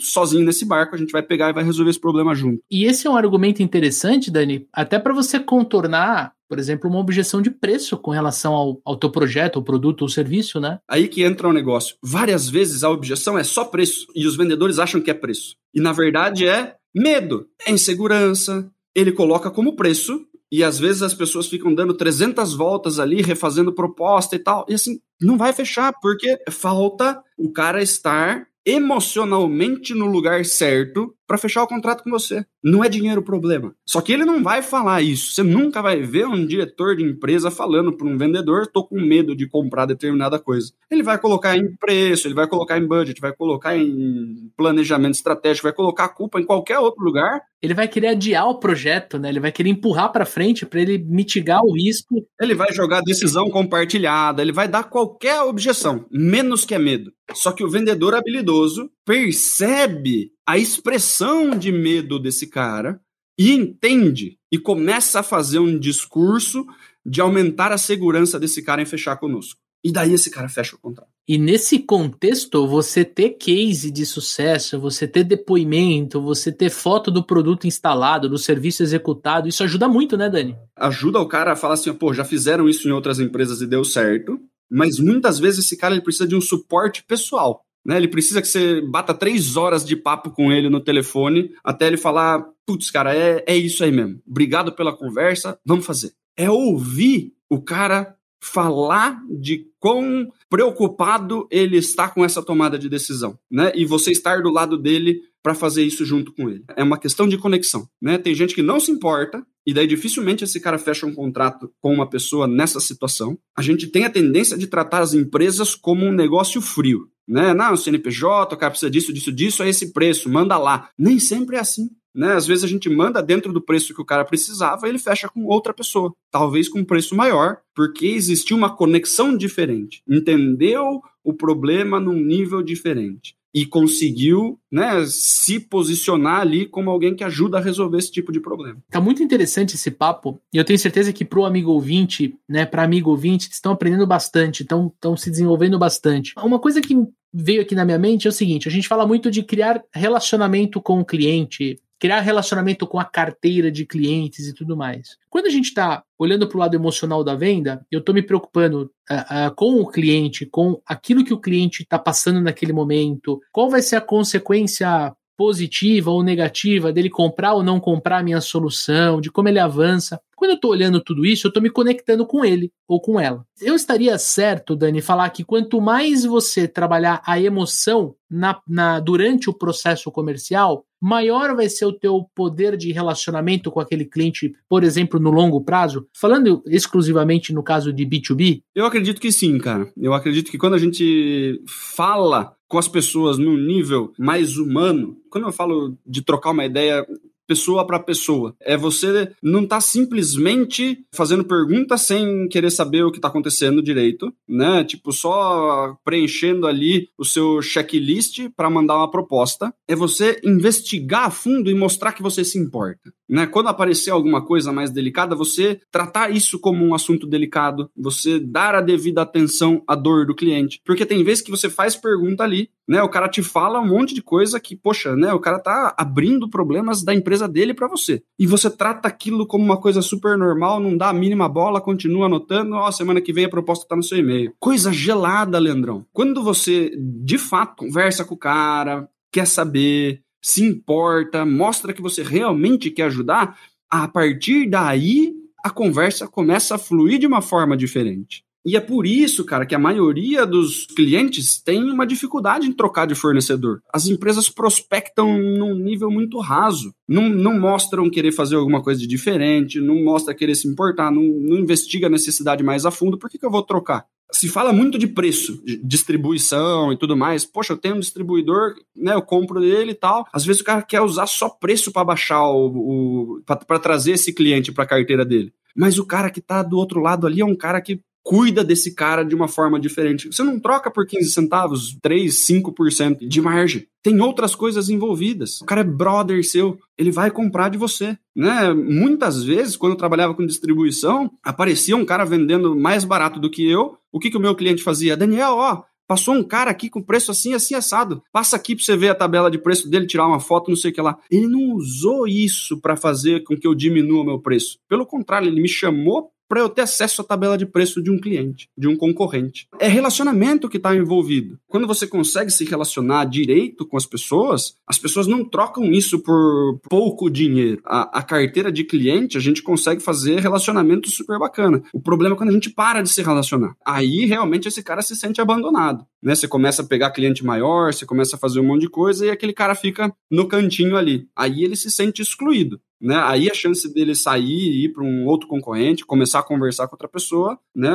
[0.00, 2.60] sozinho nesse barco, a gente vai pegar e vai resolver esse problema junto.
[2.70, 7.42] E esse é um argumento interessante, Dani, até para você contornar por exemplo, uma objeção
[7.42, 10.80] de preço com relação ao, ao teu projeto, ao produto ou serviço, né?
[10.88, 11.96] Aí que entra o um negócio.
[12.02, 15.56] Várias vezes a objeção é só preço e os vendedores acham que é preço.
[15.74, 18.66] E na verdade é medo, é insegurança.
[18.94, 23.74] Ele coloca como preço e às vezes as pessoas ficam dando 300 voltas ali, refazendo
[23.74, 24.64] proposta e tal.
[24.68, 31.38] E assim, não vai fechar, porque falta o cara estar emocionalmente no lugar certo para
[31.38, 32.44] fechar o contrato com você.
[32.64, 33.74] Não é dinheiro o problema.
[33.86, 35.32] Só que ele não vai falar isso.
[35.32, 39.36] Você nunca vai ver um diretor de empresa falando para um vendedor: tô com medo
[39.36, 40.72] de comprar determinada coisa.
[40.90, 45.66] Ele vai colocar em preço, ele vai colocar em budget, vai colocar em planejamento estratégico,
[45.66, 47.42] vai colocar a culpa em qualquer outro lugar.
[47.60, 49.28] Ele vai querer adiar o projeto, né?
[49.28, 52.24] Ele vai querer empurrar para frente para ele mitigar o risco.
[52.40, 57.12] Ele vai jogar decisão compartilhada, ele vai dar qualquer objeção, menos que é medo.
[57.34, 62.98] Só que o vendedor habilidoso percebe a expressão de medo desse cara
[63.38, 66.64] e entende e começa a fazer um discurso
[67.04, 69.60] de aumentar a segurança desse cara em fechar conosco.
[69.84, 71.10] E daí esse cara fecha o contrato.
[71.28, 77.22] E nesse contexto, você ter case de sucesso, você ter depoimento, você ter foto do
[77.22, 80.56] produto instalado, do serviço executado, isso ajuda muito, né, Dani?
[80.74, 83.84] Ajuda o cara a falar assim, pô, já fizeram isso em outras empresas e deu
[83.84, 87.62] certo, mas muitas vezes esse cara ele precisa de um suporte pessoal.
[87.88, 87.96] Né?
[87.96, 91.96] Ele precisa que você bata três horas de papo com ele no telefone até ele
[91.96, 94.20] falar: putz, cara, é, é isso aí mesmo.
[94.28, 96.12] Obrigado pela conversa, vamos fazer.
[96.36, 103.38] É ouvir o cara falar de quão preocupado ele está com essa tomada de decisão,
[103.50, 103.72] né?
[103.74, 106.64] E você estar do lado dele para fazer isso junto com ele.
[106.76, 108.18] É uma questão de conexão, né?
[108.18, 111.94] Tem gente que não se importa e daí dificilmente esse cara fecha um contrato com
[111.94, 113.38] uma pessoa nessa situação.
[113.56, 117.52] A gente tem a tendência de tratar as empresas como um negócio frio né?
[117.52, 120.88] Não, o CNPJ, o cara precisa disso, disso, disso, é esse preço, manda lá.
[120.98, 121.90] Nem sempre é assim.
[122.14, 122.32] Né?
[122.32, 125.28] Às vezes a gente manda dentro do preço que o cara precisava e ele fecha
[125.28, 130.02] com outra pessoa, talvez com um preço maior, porque existiu uma conexão diferente.
[130.08, 137.24] Entendeu o problema num nível diferente e conseguiu né, se posicionar ali como alguém que
[137.24, 138.78] ajuda a resolver esse tipo de problema.
[138.88, 142.84] Tá muito interessante esse papo e eu tenho certeza que pro amigo ouvinte, né, para
[142.84, 146.34] amigo ouvinte, estão aprendendo bastante, estão se desenvolvendo bastante.
[146.38, 146.94] Uma coisa que
[147.34, 150.80] veio aqui na minha mente é o seguinte: a gente fala muito de criar relacionamento
[150.80, 155.18] com o cliente, criar relacionamento com a carteira de clientes e tudo mais.
[155.28, 158.90] Quando a gente está olhando para o lado emocional da venda, eu estou me preocupando
[159.10, 163.68] uh, uh, com o cliente, com aquilo que o cliente está passando naquele momento, qual
[163.68, 169.20] vai ser a consequência positiva ou negativa dele comprar ou não comprar a minha solução,
[169.20, 170.20] de como ele avança.
[170.36, 173.44] Quando eu estou olhando tudo isso, eu estou me conectando com ele ou com ela.
[173.60, 179.48] Eu estaria certo, Dani, falar que quanto mais você trabalhar a emoção na, na, durante
[179.48, 184.82] o processo comercial, maior vai ser o teu poder de relacionamento com aquele cliente, por
[184.82, 186.06] exemplo, no longo prazo?
[186.16, 188.62] Falando exclusivamente no caso de B2B?
[188.74, 189.90] Eu acredito que sim, cara.
[189.96, 195.16] Eu acredito que quando a gente fala com as pessoas num nível mais humano.
[195.30, 197.06] Quando eu falo de trocar uma ideia
[197.48, 198.54] pessoa para pessoa.
[198.60, 204.32] É você não tá simplesmente fazendo perguntas sem querer saber o que tá acontecendo direito,
[204.46, 204.84] né?
[204.84, 209.72] Tipo, só preenchendo ali o seu checklist para mandar uma proposta.
[209.88, 213.10] É você investigar a fundo e mostrar que você se importa.
[213.28, 213.46] Né?
[213.46, 218.74] Quando aparecer alguma coisa mais delicada, você tratar isso como um assunto delicado, você dar
[218.74, 220.80] a devida atenção à dor do cliente.
[220.84, 223.02] Porque tem vezes que você faz pergunta ali, né?
[223.02, 225.32] O cara te fala um monte de coisa que, poxa, né?
[225.34, 228.22] O cara tá abrindo problemas da empresa dele para você.
[228.38, 232.26] E você trata aquilo como uma coisa super normal, não dá a mínima bola, continua
[232.26, 234.54] anotando, ó, oh, semana que vem a proposta tá no seu e-mail.
[234.58, 236.06] Coisa gelada, Leandrão.
[236.12, 242.22] Quando você, de fato, conversa com o cara, quer saber, se importa, mostra que você
[242.22, 243.58] realmente quer ajudar,
[243.90, 248.44] a partir daí a conversa começa a fluir de uma forma diferente.
[248.68, 253.06] E é por isso, cara, que a maioria dos clientes tem uma dificuldade em trocar
[253.06, 253.80] de fornecedor.
[253.90, 256.92] As empresas prospectam num nível muito raso.
[257.08, 261.22] Não, não mostram querer fazer alguma coisa de diferente, não mostra querer se importar, não,
[261.22, 263.16] não investiga a necessidade mais a fundo.
[263.16, 264.04] Por que, que eu vou trocar?
[264.30, 267.46] se fala muito de preço, de distribuição e tudo mais.
[267.46, 269.14] Poxa, eu tenho um distribuidor, né?
[269.14, 270.26] Eu compro dele e tal.
[270.30, 274.30] Às vezes o cara quer usar só preço para baixar o, o para trazer esse
[274.34, 275.50] cliente para a carteira dele.
[275.74, 278.94] Mas o cara que está do outro lado ali é um cara que cuida desse
[278.94, 280.26] cara de uma forma diferente.
[280.30, 283.86] Você não troca por 15 centavos, 3, 5% de margem.
[284.02, 285.62] Tem outras coisas envolvidas.
[285.62, 288.18] O cara é brother seu, ele vai comprar de você.
[288.36, 288.74] Né?
[288.74, 293.66] Muitas vezes, quando eu trabalhava com distribuição, aparecia um cara vendendo mais barato do que
[293.66, 293.96] eu.
[294.12, 295.16] O que, que o meu cliente fazia?
[295.16, 298.22] Daniel, ó, Passou um cara aqui com preço assim, assim, assado.
[298.32, 300.90] Passa aqui pra você ver a tabela de preço dele, tirar uma foto, não sei
[300.90, 301.18] o que lá.
[301.30, 304.78] Ele não usou isso para fazer com que eu diminua meu preço.
[304.88, 308.18] Pelo contrário, ele me chamou para eu ter acesso à tabela de preço de um
[308.18, 309.68] cliente, de um concorrente.
[309.78, 311.58] É relacionamento que está envolvido.
[311.68, 316.80] Quando você consegue se relacionar direito com as pessoas, as pessoas não trocam isso por
[316.88, 317.82] pouco dinheiro.
[317.84, 321.82] A, a carteira de cliente, a gente consegue fazer relacionamento super bacana.
[321.92, 323.74] O problema é quando a gente para de se relacionar.
[323.84, 326.06] Aí realmente esse cara se sente abandonado.
[326.22, 326.34] Né?
[326.34, 329.30] Você começa a pegar cliente maior, você começa a fazer um monte de coisa e
[329.30, 331.28] aquele cara fica no cantinho ali.
[331.36, 332.80] Aí ele se sente excluído.
[333.00, 333.16] Né?
[333.16, 336.94] Aí a chance dele sair e ir para um outro concorrente, começar a conversar com
[336.94, 337.90] outra pessoa, né?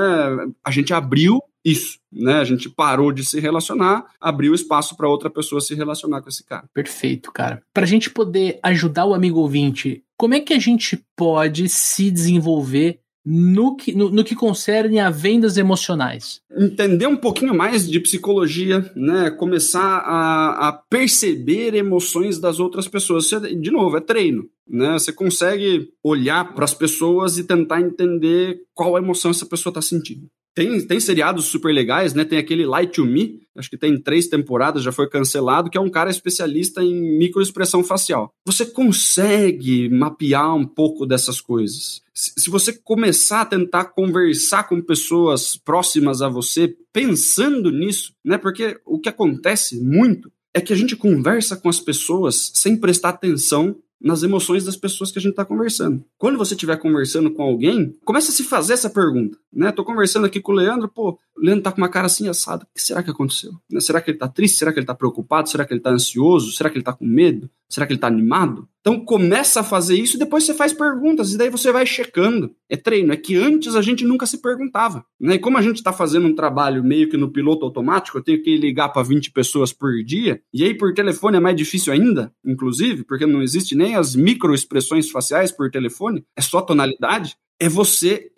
[0.63, 2.35] A gente abriu isso, né?
[2.35, 6.43] A gente parou de se relacionar, abriu espaço para outra pessoa se relacionar com esse
[6.43, 6.69] cara.
[6.73, 7.61] Perfeito, cara.
[7.73, 12.11] Para a gente poder ajudar o amigo ouvinte, como é que a gente pode se
[12.11, 16.41] desenvolver no que, no, no, que concerne a vendas emocionais?
[16.51, 19.31] Entender um pouquinho mais de psicologia, né?
[19.31, 23.29] Começar a, a perceber emoções das outras pessoas.
[23.29, 24.49] de novo, é treino.
[24.67, 24.93] Né?
[24.93, 30.27] Você consegue olhar para as pessoas e tentar entender qual emoção essa pessoa está sentindo.
[30.55, 32.23] Tem, tem seriados super legais, né?
[32.23, 35.81] Tem aquele Light to Me, acho que tem três temporadas, já foi cancelado, que é
[35.81, 38.31] um cara especialista em microexpressão facial.
[38.45, 42.01] Você consegue mapear um pouco dessas coisas.
[42.13, 48.37] Se você começar a tentar conversar com pessoas próximas a você, pensando nisso, né?
[48.37, 53.09] Porque o que acontece muito é que a gente conversa com as pessoas sem prestar
[53.09, 56.03] atenção nas emoções das pessoas que a gente está conversando.
[56.17, 59.37] Quando você estiver conversando com alguém, comece a se fazer essa pergunta.
[59.51, 59.71] Né?
[59.71, 62.65] Tô conversando aqui com o Leandro, pô, o Leandro tá com uma cara assim assada.
[62.65, 63.53] O que será que aconteceu?
[63.71, 63.79] Né?
[63.79, 64.57] Será que ele tá triste?
[64.57, 65.49] Será que ele tá preocupado?
[65.49, 66.51] Será que ele tá ansioso?
[66.51, 67.49] Será que ele tá com medo?
[67.73, 68.67] Será que ele tá animado?
[68.81, 72.55] Então começa a fazer isso e depois você faz perguntas e daí você vai checando.
[72.69, 75.03] É treino, é que antes a gente nunca se perguntava.
[75.19, 75.35] Né?
[75.35, 78.43] E como a gente está fazendo um trabalho meio que no piloto automático, eu tenho
[78.43, 82.31] que ligar para 20 pessoas por dia, e aí por telefone é mais difícil ainda,
[82.45, 87.35] inclusive, porque não existe nem as microexpressões faciais por telefone, é só tonalidade.
[87.59, 88.29] É você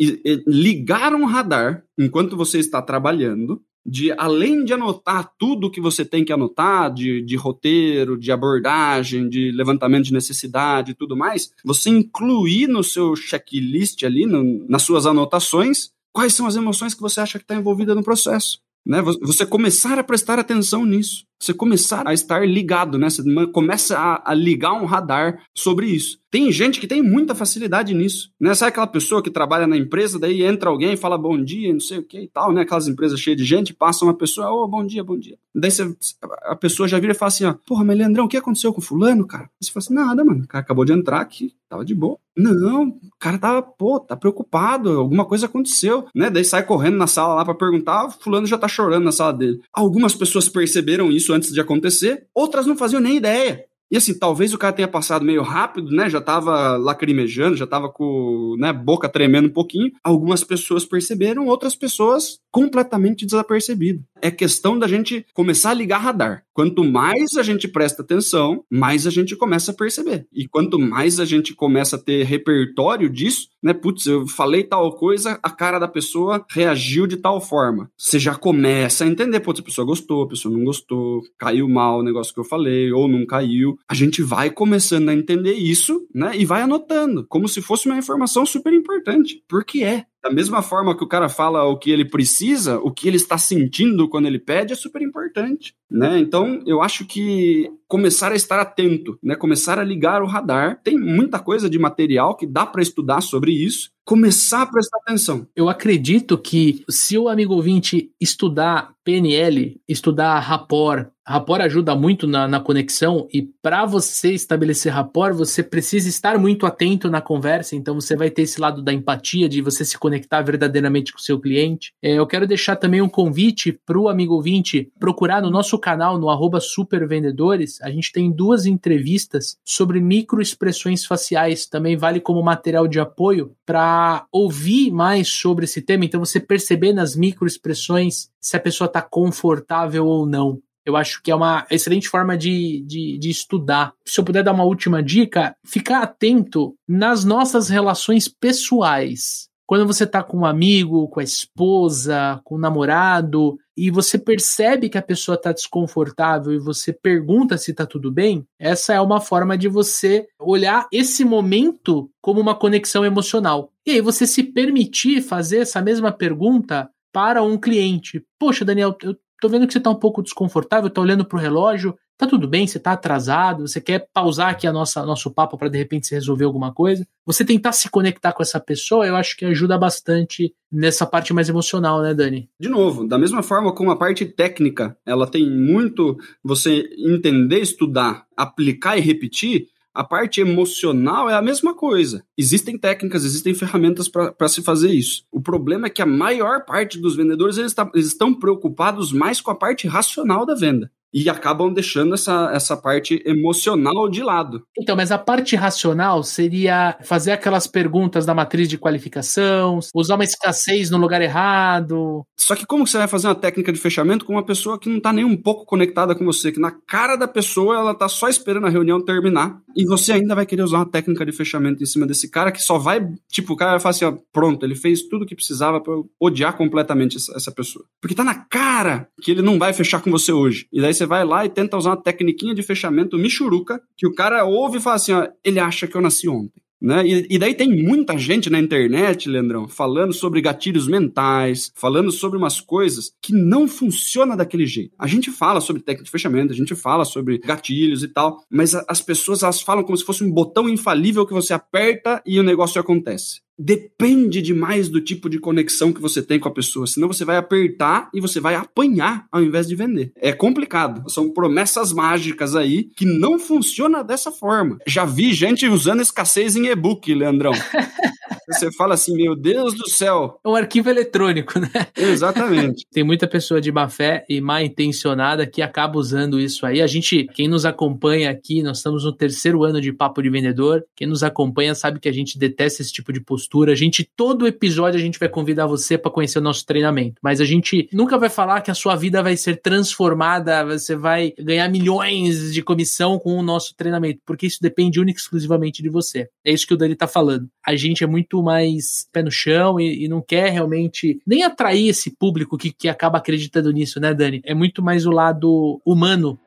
[0.47, 6.25] ligar um radar enquanto você está trabalhando de além de anotar tudo que você tem
[6.25, 11.89] que anotar, de, de roteiro, de abordagem, de levantamento de necessidade e tudo mais, você
[11.89, 17.19] incluir no seu checklist ali, no, nas suas anotações, quais são as emoções que você
[17.19, 18.59] acha que está envolvida no processo.
[18.85, 19.01] Né?
[19.01, 21.25] Você começar a prestar atenção nisso.
[21.39, 23.09] Você começar a estar ligado, né?
[23.09, 26.19] Você começa a, a, ligar um radar sobre isso.
[26.31, 28.53] Tem gente que tem muita facilidade nisso, né?
[28.53, 31.79] Sabe aquela pessoa que trabalha na empresa, daí entra alguém e fala bom dia, não
[31.79, 32.61] sei o que e tal, né?
[32.61, 35.37] Aquelas empresas cheias de gente, passa uma pessoa, ô, oh, bom dia, bom dia.
[35.53, 35.95] Daí você,
[36.43, 38.81] a pessoa já vira e fala assim, ó, porra, mas Leandrão, o que aconteceu com
[38.81, 39.49] fulano, cara?
[39.61, 42.17] Você fala assim, nada, mano, o cara acabou de entrar aqui, tava de boa.
[42.37, 46.29] Não, o cara tava, pô, tá preocupado, alguma coisa aconteceu, né?
[46.29, 49.61] Daí sai correndo na sala lá para perguntar, fulano já tá chorando na sala dele.
[49.71, 53.65] Algumas pessoas perceberam isso antes de acontecer, outras não faziam nem ideia.
[53.91, 56.09] E assim, talvez o cara tenha passado meio rápido, né?
[56.09, 59.91] Já tava lacrimejando, já tava com né, boca tremendo um pouquinho.
[60.03, 64.03] Algumas pessoas perceberam, outras pessoas completamente desapercebido.
[64.21, 66.43] É questão da gente começar a ligar radar.
[66.53, 70.25] Quanto mais a gente presta atenção, mais a gente começa a perceber.
[70.33, 73.73] E quanto mais a gente começa a ter repertório disso, né?
[73.73, 77.91] Putz, eu falei tal coisa, a cara da pessoa reagiu de tal forma.
[77.97, 81.99] Você já começa a entender, putz, a pessoa gostou, a pessoa não gostou, caiu mal
[81.99, 83.77] o negócio que eu falei, ou não caiu.
[83.89, 86.31] A gente vai começando a entender isso, né?
[86.37, 89.43] E vai anotando, como se fosse uma informação super importante.
[89.47, 90.05] Porque é.
[90.25, 93.37] Da mesma forma que o cara fala o que ele precisa, o que ele está
[93.37, 96.17] sentindo quando ele pede é super importante, né?
[96.17, 99.35] Então, eu acho que começar a estar atento, né?
[99.35, 100.79] Começar a ligar o radar.
[100.83, 103.91] Tem muita coisa de material que dá para estudar sobre isso.
[104.03, 105.47] Começar a prestar atenção.
[105.55, 112.47] Eu acredito que se o amigo ouvinte estudar PNL, estudar rapport, rapport ajuda muito na,
[112.47, 117.95] na conexão e para você estabelecer rapport, você precisa estar muito atento na conversa, então
[117.95, 121.39] você vai ter esse lado da empatia, de você se conectar verdadeiramente com o seu
[121.39, 121.93] cliente.
[122.01, 126.19] É, eu quero deixar também um convite para o amigo ouvinte procurar no nosso canal,
[126.19, 132.87] no arroba supervendedores, a gente tem duas entrevistas sobre microexpressões faciais, também vale como material
[132.87, 138.59] de apoio para ouvir mais sobre esse tema, então você perceber nas microexpressões se a
[138.59, 140.59] pessoa está confortável ou não.
[140.85, 143.91] Eu acho que é uma excelente forma de, de, de, estudar.
[144.05, 149.49] Se eu puder dar uma última dica, ficar atento nas nossas relações pessoais.
[149.67, 154.17] Quando você está com um amigo, com a esposa, com o um namorado, e você
[154.17, 159.01] percebe que a pessoa está desconfortável e você pergunta se está tudo bem, essa é
[159.01, 163.71] uma forma de você olhar esse momento como uma conexão emocional.
[163.85, 168.23] E aí você se permitir fazer essa mesma pergunta para um cliente.
[168.39, 171.97] Poxa, Daniel, eu tô vendo que você tá um pouco desconfortável, tá olhando pro relógio,
[172.17, 175.69] tá tudo bem, você tá atrasado, você quer pausar aqui a nossa nosso papo para
[175.69, 177.05] de repente se resolver alguma coisa.
[177.25, 181.49] Você tentar se conectar com essa pessoa, eu acho que ajuda bastante nessa parte mais
[181.49, 182.49] emocional, né, Dani?
[182.59, 188.25] De novo, da mesma forma como a parte técnica, ela tem muito você entender, estudar,
[188.35, 192.21] aplicar e repetir, a parte emocional é a mesma coisa.
[192.37, 195.23] Existem técnicas, existem ferramentas para se fazer isso.
[195.31, 199.39] O problema é que a maior parte dos vendedores eles, tá, eles estão preocupados mais
[199.39, 204.63] com a parte racional da venda e acabam deixando essa, essa parte emocional de lado.
[204.77, 210.25] Então, mas a parte racional seria fazer aquelas perguntas da matriz de qualificação, usar uma
[210.25, 212.25] escassez no lugar errado.
[212.37, 214.97] Só que como você vai fazer uma técnica de fechamento com uma pessoa que não
[214.97, 218.27] está nem um pouco conectada com você, que na cara da pessoa ela está só
[218.27, 221.85] esperando a reunião terminar e você ainda vai querer usar uma técnica de fechamento em
[221.85, 224.75] cima desse cara que só vai, tipo, o cara vai falar assim, ó, pronto, ele
[224.75, 227.85] fez tudo o que precisava para odiar completamente essa, essa pessoa.
[228.01, 230.67] Porque tá na cara que ele não vai fechar com você hoje.
[230.73, 234.07] E daí você você vai lá e tenta usar uma tecniquinha de fechamento michuruca, que
[234.07, 236.61] o cara ouve e fala assim, ó, ele acha que eu nasci ontem.
[236.81, 237.07] Né?
[237.07, 242.37] E, e, daí tem muita gente na internet, Leandrão, falando sobre gatilhos mentais, falando sobre
[242.37, 244.93] umas coisas que não funciona daquele jeito.
[244.99, 248.75] A gente fala sobre técnica de fechamento, a gente fala sobre gatilhos e tal, mas
[248.75, 252.39] a, as pessoas elas falam como se fosse um botão infalível que você aperta e
[252.39, 256.87] o negócio acontece depende demais do tipo de conexão que você tem com a pessoa,
[256.87, 260.11] senão você vai apertar e você vai apanhar ao invés de vender.
[260.17, 261.09] É complicado.
[261.09, 264.77] São promessas mágicas aí que não funciona dessa forma.
[264.87, 267.53] Já vi gente usando escassez em e-book, Leandrão.
[268.47, 270.39] Você fala assim, meu Deus do céu.
[270.43, 271.69] É um arquivo eletrônico, né?
[271.97, 272.85] Exatamente.
[272.93, 276.81] Tem muita pessoa de má fé e má intencionada que acaba usando isso aí.
[276.81, 280.83] A gente, quem nos acompanha aqui, nós estamos no terceiro ano de Papo de Vendedor.
[280.95, 283.44] Quem nos acompanha sabe que a gente detesta esse tipo de postura.
[283.71, 287.15] A gente, todo episódio, a gente vai convidar você para conhecer o nosso treinamento.
[287.21, 291.33] Mas a gente nunca vai falar que a sua vida vai ser transformada, você vai
[291.39, 295.89] ganhar milhões de comissão com o nosso treinamento, porque isso depende única e exclusivamente de
[295.89, 296.27] você.
[296.43, 297.47] É isso que o Dani tá falando.
[297.65, 301.43] A gente é muito muito mais pé no chão e, e, não quer realmente nem
[301.43, 304.41] atrair esse público que, que acaba acreditando nisso, né, Dani?
[304.43, 306.39] É muito mais o lado humano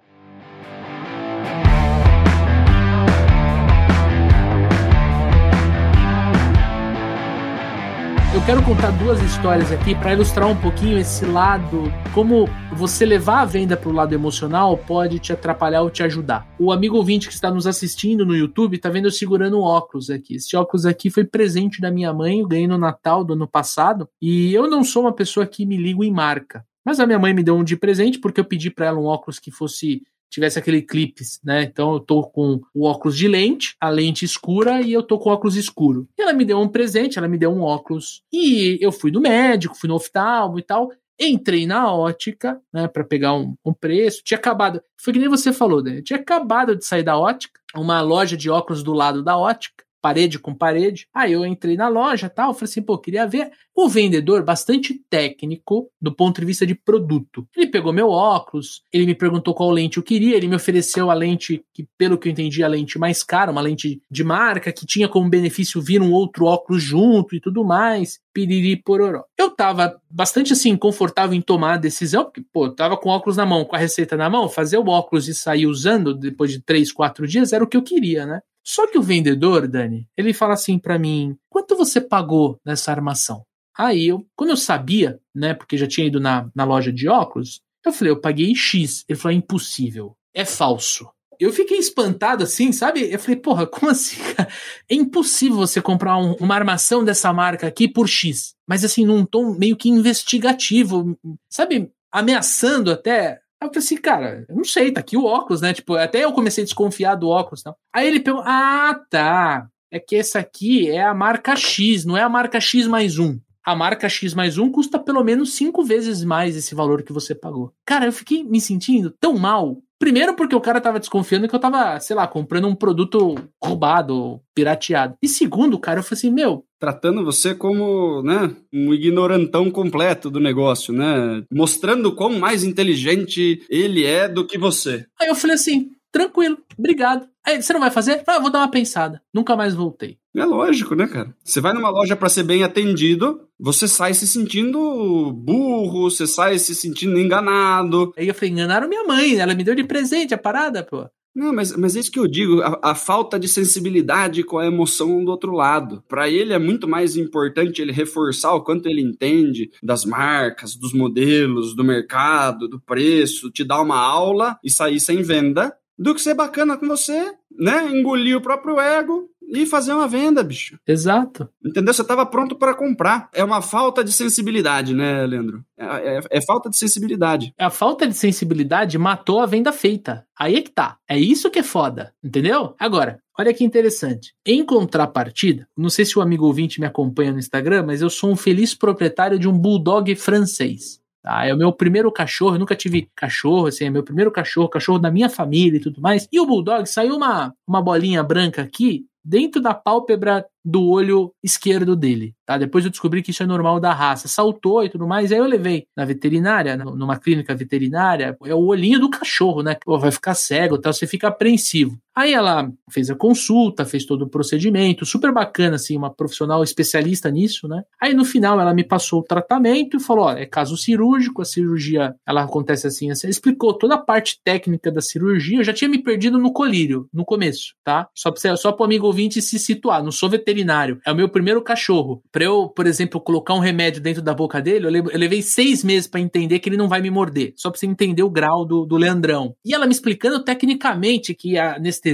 [8.38, 13.40] Eu quero contar duas histórias aqui para ilustrar um pouquinho esse lado, como você levar
[13.40, 16.48] a venda para o lado emocional pode te atrapalhar ou te ajudar.
[16.56, 20.08] O amigo ouvinte que está nos assistindo no YouTube está vendo eu segurando um óculos
[20.08, 20.36] aqui.
[20.36, 24.08] Esse óculos aqui foi presente da minha mãe, eu ganhei no Natal do ano passado,
[24.22, 26.64] e eu não sou uma pessoa que me ligo em marca.
[26.84, 29.06] Mas a minha mãe me deu um de presente porque eu pedi para ela um
[29.06, 31.62] óculos que fosse tivesse aquele clipe, né?
[31.62, 35.30] Então eu tô com o óculos de lente, a lente escura e eu tô com
[35.30, 36.08] o óculos escuro.
[36.18, 38.22] E ela me deu um presente, ela me deu um óculos.
[38.32, 40.90] E eu fui no médico, fui no oftalmo e tal.
[41.20, 44.22] Entrei na ótica, né, para pegar um, um, preço.
[44.22, 46.00] Tinha acabado, foi que nem você falou, né?
[46.00, 50.38] Tinha acabado de sair da ótica, uma loja de óculos do lado da ótica parede
[50.38, 51.06] com parede.
[51.14, 53.50] Aí eu entrei na loja tal, falei assim, pô, queria ver.
[53.74, 57.46] O vendedor, bastante técnico do ponto de vista de produto.
[57.56, 61.14] Ele pegou meu óculos, ele me perguntou qual lente eu queria, ele me ofereceu a
[61.14, 64.84] lente que, pelo que eu entendi, a lente mais cara, uma lente de marca, que
[64.84, 68.18] tinha como benefício vir um outro óculos junto e tudo mais.
[68.32, 69.24] Piriri pororó.
[69.38, 73.46] Eu tava bastante assim, confortável em tomar a decisão, porque, pô, tava com óculos na
[73.46, 76.90] mão, com a receita na mão, fazer o óculos e sair usando depois de três,
[76.90, 78.40] quatro dias era o que eu queria, né?
[78.64, 83.44] Só que o vendedor, Dani, ele fala assim para mim: quanto você pagou nessa armação?
[83.76, 87.60] Aí eu, quando eu sabia, né, porque já tinha ido na, na loja de óculos,
[87.84, 89.04] eu falei: eu paguei X.
[89.08, 91.08] Ele falou: é impossível, é falso.
[91.38, 93.12] Eu fiquei espantado assim, sabe?
[93.12, 94.16] Eu falei, porra, como assim?
[94.90, 98.54] É impossível você comprar um, uma armação dessa marca aqui por X.
[98.66, 101.16] Mas assim, num tom meio que investigativo,
[101.48, 101.92] sabe?
[102.10, 105.74] Ameaçando até Aí eu falei assim, cara, eu não sei, tá aqui o óculos, né?
[105.74, 107.64] Tipo, até eu comecei a desconfiar do óculos.
[107.64, 107.74] Não.
[107.92, 109.68] Aí ele pegou, ah, tá.
[109.90, 113.38] É que essa aqui é a marca X, não é a marca X mais um.
[113.64, 117.34] A marca X mais um custa pelo menos cinco vezes mais esse valor que você
[117.34, 117.72] pagou.
[117.84, 121.58] Cara, eu fiquei me sentindo tão mal Primeiro, porque o cara tava desconfiando que eu
[121.58, 125.16] tava, sei lá, comprando um produto roubado, pirateado.
[125.20, 126.64] E segundo, cara, eu falei assim, meu.
[126.78, 131.42] Tratando você como, né, um ignorantão completo do negócio, né?
[131.52, 135.04] Mostrando quão mais inteligente ele é do que você.
[135.20, 137.28] Aí eu falei assim, tranquilo, obrigado.
[137.44, 138.22] Aí, você não vai fazer?
[138.26, 139.22] Ah, vou dar uma pensada.
[139.32, 140.18] Nunca mais voltei.
[140.36, 141.34] É lógico, né, cara?
[141.42, 146.58] Você vai numa loja para ser bem atendido, você sai se sentindo burro, você sai
[146.58, 148.12] se sentindo enganado.
[148.16, 151.08] Aí eu falei, enganaram minha mãe, ela me deu de presente a parada, pô.
[151.34, 154.66] Não, mas, mas é isso que eu digo, a, a falta de sensibilidade com a
[154.66, 156.02] emoção do outro lado.
[156.08, 160.92] Para ele é muito mais importante ele reforçar o quanto ele entende das marcas, dos
[160.92, 166.20] modelos, do mercado, do preço, te dar uma aula e sair sem venda, do que
[166.20, 167.90] ser bacana com você, né?
[167.90, 170.78] Engolir o próprio ego e fazer uma venda, bicho.
[170.86, 171.48] Exato.
[171.64, 171.92] Entendeu?
[171.94, 173.28] Você estava pronto para comprar.
[173.32, 175.64] É uma falta de sensibilidade, né, Leandro?
[175.76, 177.52] É, é, é, falta de sensibilidade.
[177.58, 180.26] A falta de sensibilidade matou a venda feita.
[180.38, 180.98] Aí é que tá.
[181.08, 182.12] É isso que é foda.
[182.22, 182.74] Entendeu?
[182.78, 184.34] Agora, olha que interessante.
[184.44, 188.30] Em contrapartida, não sei se o amigo ouvinte me acompanha no Instagram, mas eu sou
[188.30, 191.00] um feliz proprietário de um bulldog francês.
[191.28, 191.44] Tá?
[191.44, 194.98] É o meu primeiro cachorro, eu nunca tive cachorro, assim, é meu primeiro cachorro, cachorro
[194.98, 196.26] da minha família e tudo mais.
[196.32, 201.94] E o Bulldog saiu uma, uma bolinha branca aqui, dentro da pálpebra do olho esquerdo
[201.94, 202.56] dele, tá?
[202.56, 204.26] Depois eu descobri que isso é normal da raça.
[204.26, 208.98] Saltou e tudo mais, aí eu levei na veterinária, numa clínica veterinária, é o olhinho
[208.98, 209.76] do cachorro, né?
[209.84, 211.98] Pô, vai ficar cego, tal, você fica apreensivo.
[212.18, 217.30] Aí ela fez a consulta, fez todo o procedimento, super bacana, assim, uma profissional especialista
[217.30, 217.84] nisso, né?
[218.02, 221.44] Aí no final ela me passou o tratamento e falou: ó, é caso cirúrgico, a
[221.44, 223.28] cirurgia ela acontece assim, assim.
[223.28, 225.60] Explicou toda a parte técnica da cirurgia.
[225.60, 228.08] Eu já tinha me perdido no colírio, no começo, tá?
[228.12, 230.02] Só para só o amigo ouvinte se situar.
[230.02, 230.98] Não sou veterinário.
[231.06, 232.20] É o meu primeiro cachorro.
[232.32, 236.08] Pra eu, por exemplo, colocar um remédio dentro da boca dele, eu levei seis meses
[236.08, 237.52] para entender que ele não vai me morder.
[237.56, 239.54] Só pra você entender o grau do, do Leandrão.
[239.64, 242.07] E ela me explicando tecnicamente que a anestesia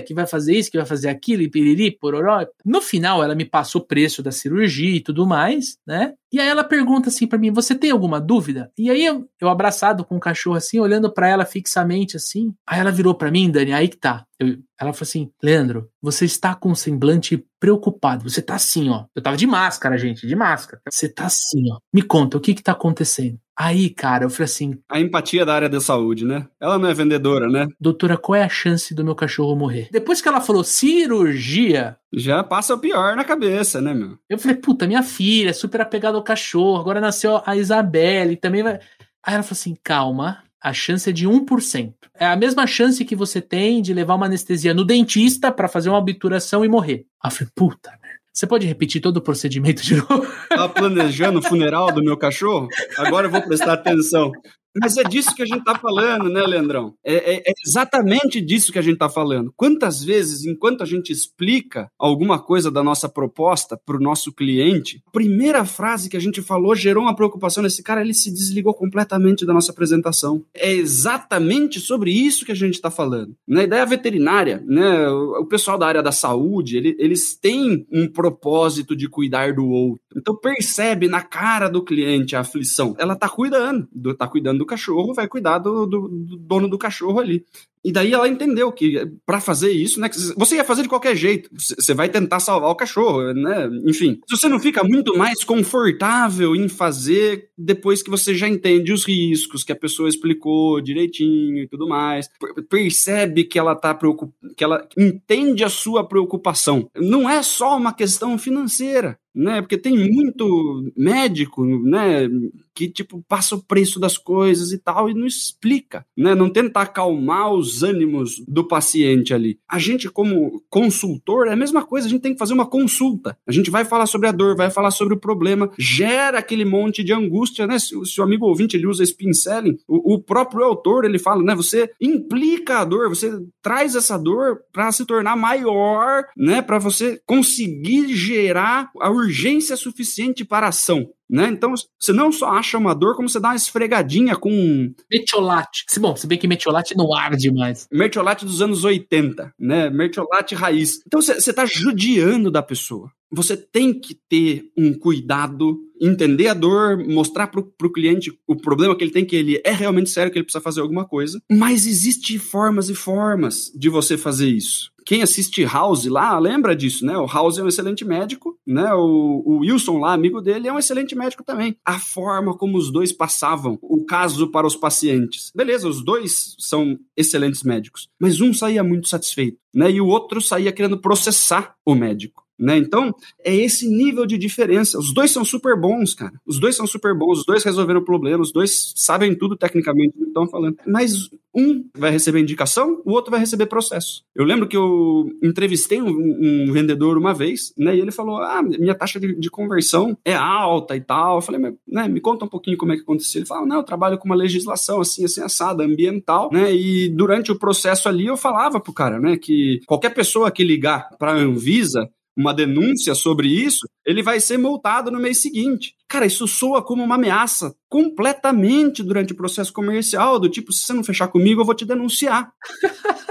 [0.00, 2.46] que vai fazer isso, que vai fazer aquilo, e piriri, pororó.
[2.64, 6.14] No final, ela me passou o preço da cirurgia e tudo mais, né?
[6.32, 9.48] E aí ela pergunta assim para mim: "Você tem alguma dúvida?" E aí eu, eu
[9.48, 12.54] abraçado com o cachorro assim, olhando para ela fixamente assim.
[12.66, 14.24] Aí ela virou para mim, Dani, aí que tá.
[14.38, 18.28] Eu, ela falou assim: "Leandro, você está com um semblante preocupado.
[18.28, 19.06] Você tá assim, ó.
[19.14, 20.80] Eu tava de máscara, gente, de máscara.
[20.88, 21.78] Você tá assim, ó.
[21.92, 24.78] Me conta, o que que tá acontecendo?" Aí, cara, eu falei assim.
[24.88, 26.46] A empatia da área da saúde, né?
[26.58, 27.68] Ela não é vendedora, né?
[27.78, 29.90] Doutora, qual é a chance do meu cachorro morrer?
[29.92, 31.98] Depois que ela falou cirurgia.
[32.10, 34.16] Já passa o pior na cabeça, né, meu?
[34.30, 36.80] Eu falei, puta, minha filha, super apegada ao cachorro.
[36.80, 38.80] Agora nasceu a Isabelle, também vai.
[39.22, 41.92] Aí ela falou assim: calma, a chance é de 1%.
[42.14, 45.90] É a mesma chance que você tem de levar uma anestesia no dentista para fazer
[45.90, 47.04] uma obturação e morrer.
[47.22, 47.99] Aí eu falei, puta
[48.32, 50.26] você pode repetir todo o procedimento de novo?
[50.48, 52.68] Tá planejando o funeral do meu cachorro?
[52.96, 54.30] Agora eu vou prestar atenção.
[54.78, 56.94] Mas é disso que a gente está falando, né, Leandrão?
[57.04, 59.52] É, é, é, exatamente disso que a gente está falando.
[59.56, 65.02] Quantas vezes, enquanto a gente explica alguma coisa da nossa proposta para o nosso cliente,
[65.06, 68.72] a primeira frase que a gente falou gerou uma preocupação nesse cara, ele se desligou
[68.74, 70.44] completamente da nossa apresentação.
[70.54, 73.34] É exatamente sobre isso que a gente está falando.
[73.46, 78.06] Na ideia veterinária, né, o, o pessoal da área da saúde, ele, eles têm um
[78.06, 80.00] propósito de cuidar do outro.
[80.16, 82.94] Então percebe na cara do cliente a aflição.
[82.98, 87.18] Ela está cuidando, está cuidando do cachorro, vai cuidar do, do, do dono do cachorro
[87.18, 87.46] ali.
[87.84, 91.48] E daí ela entendeu que para fazer isso, né, você ia fazer de qualquer jeito.
[91.52, 93.70] Você vai tentar salvar o cachorro, né?
[93.86, 99.04] Enfim, você não fica muito mais confortável em fazer depois que você já entende os
[99.06, 102.28] riscos que a pessoa explicou direitinho e tudo mais,
[102.68, 106.88] percebe que ela tá preocupada, que ela entende a sua preocupação.
[106.96, 109.60] Não é só uma questão financeira né?
[109.60, 112.28] Porque tem muito médico, né,
[112.74, 116.34] que tipo passa o preço das coisas e tal e não explica, né?
[116.34, 119.58] Não tenta acalmar os ânimos do paciente ali.
[119.68, 123.36] A gente como consultor é a mesma coisa, a gente tem que fazer uma consulta.
[123.46, 127.02] A gente vai falar sobre a dor, vai falar sobre o problema, gera aquele monte
[127.02, 127.78] de angústia, né?
[127.78, 131.42] Se, se o amigo ouvinte ele usa spin selling, o, o próprio autor ele fala,
[131.42, 133.30] né, você implica a dor, você
[133.62, 140.44] traz essa dor para se tornar maior, né, para você conseguir gerar a urgência suficiente
[140.44, 141.08] para a ação.
[141.30, 141.48] Né?
[141.48, 144.92] Então, você não só acha uma dor, como você dá uma esfregadinha com.
[145.08, 145.84] Metiolate.
[146.00, 147.86] Bom, se bem que metiolate não arde mais.
[147.92, 149.88] Metiolate dos anos 80, né?
[149.90, 151.00] Metiolate raiz.
[151.06, 153.12] Então, você está judiando da pessoa.
[153.32, 158.96] Você tem que ter um cuidado, entender a dor, mostrar para o cliente o problema
[158.96, 161.40] que ele tem, que ele é realmente sério, que ele precisa fazer alguma coisa.
[161.50, 167.04] Mas existem formas e formas de você fazer isso quem assiste House lá lembra disso,
[167.04, 167.18] né?
[167.18, 168.94] O House é um excelente médico, né?
[168.94, 171.76] O, o, Wilson lá, amigo dele, é um excelente médico também.
[171.84, 175.50] A forma como os dois passavam o caso para os pacientes.
[175.52, 179.90] Beleza, os dois são excelentes médicos, mas um saía muito satisfeito, né?
[179.90, 182.44] E o outro saía querendo processar o médico.
[182.60, 182.76] Né?
[182.76, 184.98] Então, é esse nível de diferença.
[184.98, 186.34] Os dois são super bons, cara.
[186.46, 190.12] Os dois são super bons, os dois resolveram o problema, os dois sabem tudo tecnicamente
[190.12, 190.76] do que estão falando.
[190.86, 194.22] Mas um vai receber indicação, o outro vai receber processo.
[194.34, 197.96] Eu lembro que eu entrevistei um, um vendedor uma vez, né?
[197.96, 201.36] E ele falou: Ah, minha taxa de, de conversão é alta e tal.
[201.36, 203.40] Eu falei, né, me conta um pouquinho como é que aconteceu.
[203.40, 206.72] Ele falou: Não, eu trabalho com uma legislação assim, assim, assada, ambiental, né?
[206.74, 211.08] E durante o processo ali eu falava pro cara, né, que qualquer pessoa que ligar
[211.18, 212.08] para a Anvisa
[212.40, 215.94] uma denúncia sobre isso, ele vai ser multado no mês seguinte.
[216.08, 220.92] Cara, isso soa como uma ameaça completamente durante o processo comercial, do tipo, se você
[220.92, 222.52] não fechar comigo, eu vou te denunciar.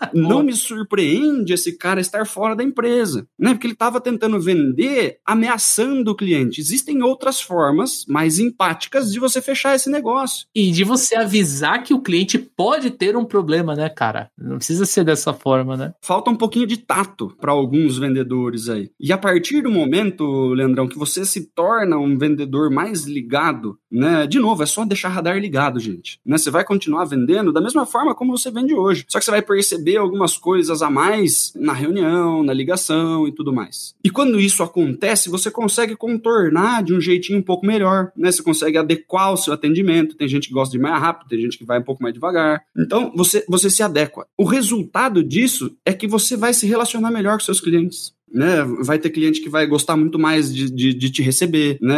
[0.14, 3.50] não me surpreende esse cara estar fora da empresa, né?
[3.50, 6.60] Porque ele estava tentando vender ameaçando o cliente.
[6.60, 10.46] Existem outras formas mais empáticas de você fechar esse negócio.
[10.54, 14.30] E de você avisar que o cliente pode ter um problema, né, cara?
[14.38, 15.92] Não precisa ser dessa forma, né?
[16.02, 18.90] Falta um pouquinho de tato para alguns vendedores aí.
[18.98, 24.26] E a partir do momento, Leandrão, que você se torna um vendedor mais ligado, né?
[24.26, 26.18] De novo, é só deixar radar ligado, gente.
[26.24, 26.38] Né?
[26.38, 29.04] Você vai continuar vendendo da mesma forma como você vende hoje.
[29.08, 33.52] Só que você vai perceber algumas coisas a mais na reunião, na ligação e tudo
[33.52, 33.94] mais.
[34.02, 38.30] E quando isso acontece, você consegue contornar de um jeitinho um pouco melhor, né?
[38.30, 40.16] Você consegue adequar o seu atendimento.
[40.16, 42.62] Tem gente que gosta de mais rápido, tem gente que vai um pouco mais devagar.
[42.76, 44.26] Então, você, você se adequa.
[44.36, 48.64] O resultado disso é que você vai se relacionar melhor com seus clientes né?
[48.82, 51.96] Vai ter cliente que vai gostar muito mais de, de, de, te receber, né?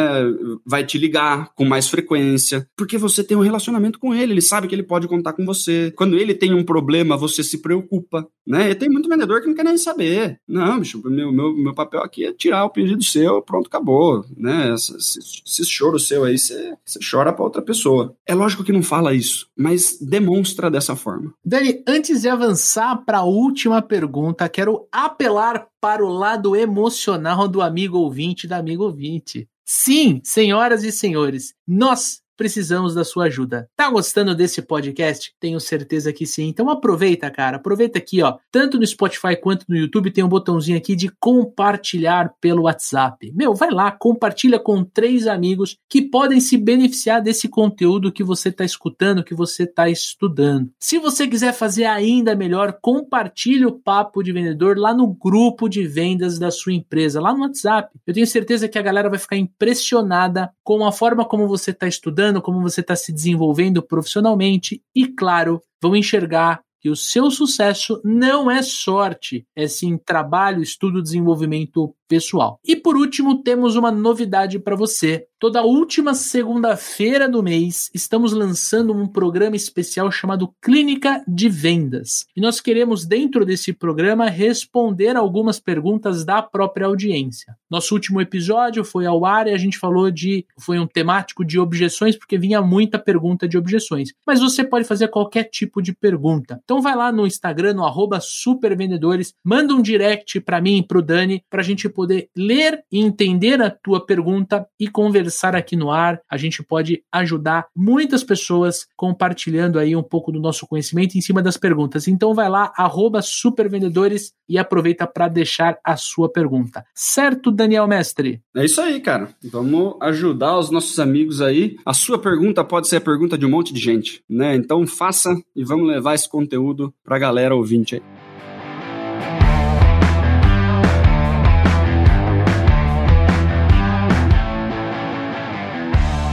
[0.64, 4.68] Vai te ligar com mais frequência, porque você tem um relacionamento com ele, ele sabe
[4.68, 5.92] que ele pode contar com você.
[5.96, 8.70] Quando ele tem um problema, você se preocupa, né?
[8.70, 10.38] E tem muito vendedor que não quer nem saber.
[10.48, 14.74] Não, bicho, meu, meu, meu papel aqui é tirar o pedido seu, pronto, acabou, né?
[14.74, 18.14] Esse, esse choro seu aí, você, você chora para outra pessoa.
[18.26, 21.32] É lógico que não fala isso, mas demonstra dessa forma.
[21.44, 27.60] Dani, antes de avançar para a última pergunta, quero apelar para o lado emocional do
[27.60, 29.48] amigo ouvinte da amigo ouvinte.
[29.64, 33.68] Sim, senhoras e senhores, nós precisamos da sua ajuda.
[33.76, 35.32] Tá gostando desse podcast?
[35.38, 36.48] Tenho certeza que sim.
[36.48, 37.58] Então aproveita, cara.
[37.58, 38.36] Aproveita aqui, ó.
[38.50, 43.32] Tanto no Spotify quanto no YouTube tem um botãozinho aqui de compartilhar pelo WhatsApp.
[43.32, 48.48] Meu, vai lá, compartilha com três amigos que podem se beneficiar desse conteúdo que você
[48.48, 50.68] está escutando, que você está estudando.
[50.80, 55.86] Se você quiser fazer ainda melhor, compartilhe o papo de vendedor lá no grupo de
[55.86, 57.96] vendas da sua empresa, lá no WhatsApp.
[58.04, 61.86] Eu tenho certeza que a galera vai ficar impressionada com a forma como você está
[61.86, 68.00] estudando como você está se desenvolvendo profissionalmente e, claro, vão enxergar que o seu sucesso
[68.04, 72.58] não é sorte, é sim trabalho, estudo, desenvolvimento pessoal.
[72.62, 75.24] E por último, temos uma novidade para você.
[75.38, 82.26] Toda última segunda-feira do mês, estamos lançando um programa especial chamado Clínica de Vendas.
[82.36, 87.56] E nós queremos, dentro desse programa, responder algumas perguntas da própria audiência.
[87.70, 90.44] Nosso último episódio foi ao ar e a gente falou de.
[90.60, 94.10] Foi um temático de objeções, porque vinha muita pergunta de objeções.
[94.26, 96.60] Mas você pode fazer qualquer tipo de pergunta.
[96.72, 101.02] Então vai lá no Instagram, no arroba supervendedores, manda um direct para mim e pro
[101.02, 105.90] Dani, para a gente poder ler e entender a tua pergunta e conversar aqui no
[105.90, 106.18] ar.
[106.30, 111.42] A gente pode ajudar muitas pessoas compartilhando aí um pouco do nosso conhecimento em cima
[111.42, 112.08] das perguntas.
[112.08, 116.86] Então vai lá, arroba supervendedores e aproveita para deixar a sua pergunta.
[116.94, 118.40] Certo, Daniel Mestre?
[118.56, 119.28] É isso aí, cara.
[119.44, 121.76] Vamos ajudar os nossos amigos aí.
[121.84, 124.56] A sua pergunta pode ser a pergunta de um monte de gente, né?
[124.56, 126.61] Então faça e vamos levar esse conteúdo
[127.04, 128.02] para a galera ouvinte aí.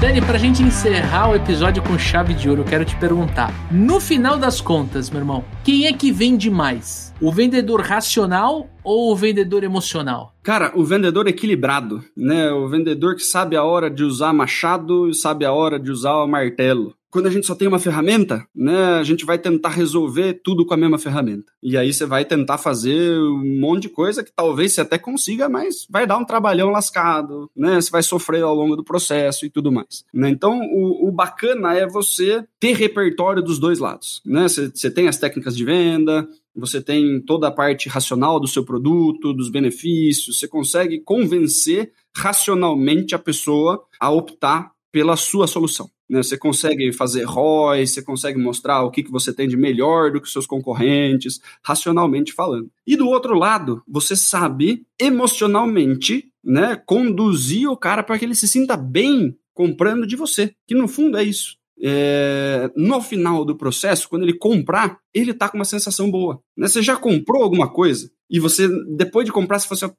[0.02, 4.00] Dani, pra gente encerrar o episódio com chave de ouro, eu quero te perguntar: no
[4.00, 7.14] final das contas, meu irmão, quem é que vende mais?
[7.22, 10.34] O vendedor racional ou o vendedor emocional?
[10.42, 12.50] Cara, o vendedor equilibrado, né?
[12.50, 16.16] O vendedor que sabe a hora de usar machado e sabe a hora de usar
[16.24, 20.42] o martelo quando a gente só tem uma ferramenta, né, a gente vai tentar resolver
[20.44, 21.52] tudo com a mesma ferramenta.
[21.62, 25.50] E aí você vai tentar fazer um monte de coisa que talvez você até consiga,
[25.50, 27.82] mas vai dar um trabalhão lascado, né?
[27.82, 30.04] Você vai sofrer ao longo do processo e tudo mais.
[30.14, 30.30] Né?
[30.30, 34.44] Então, o, o bacana é você ter repertório dos dois lados, né?
[34.44, 38.64] Você, você tem as técnicas de venda, você tem toda a parte racional do seu
[38.64, 45.90] produto, dos benefícios, você consegue convencer racionalmente a pessoa a optar pela sua solução.
[46.10, 46.24] Né?
[46.24, 50.22] Você consegue fazer ROI, você consegue mostrar o que, que você tem de melhor do
[50.22, 52.72] que seus concorrentes, racionalmente falando.
[52.86, 58.48] E do outro lado, você sabe emocionalmente né, conduzir o cara para que ele se
[58.48, 60.54] sinta bem comprando de você.
[60.68, 61.59] Que no fundo é isso.
[61.82, 66.42] É, no final do processo, quando ele comprar, ele tá com uma sensação boa.
[66.58, 66.68] Né?
[66.68, 68.10] Você já comprou alguma coisa?
[68.30, 69.96] e você, depois de comprar, você fala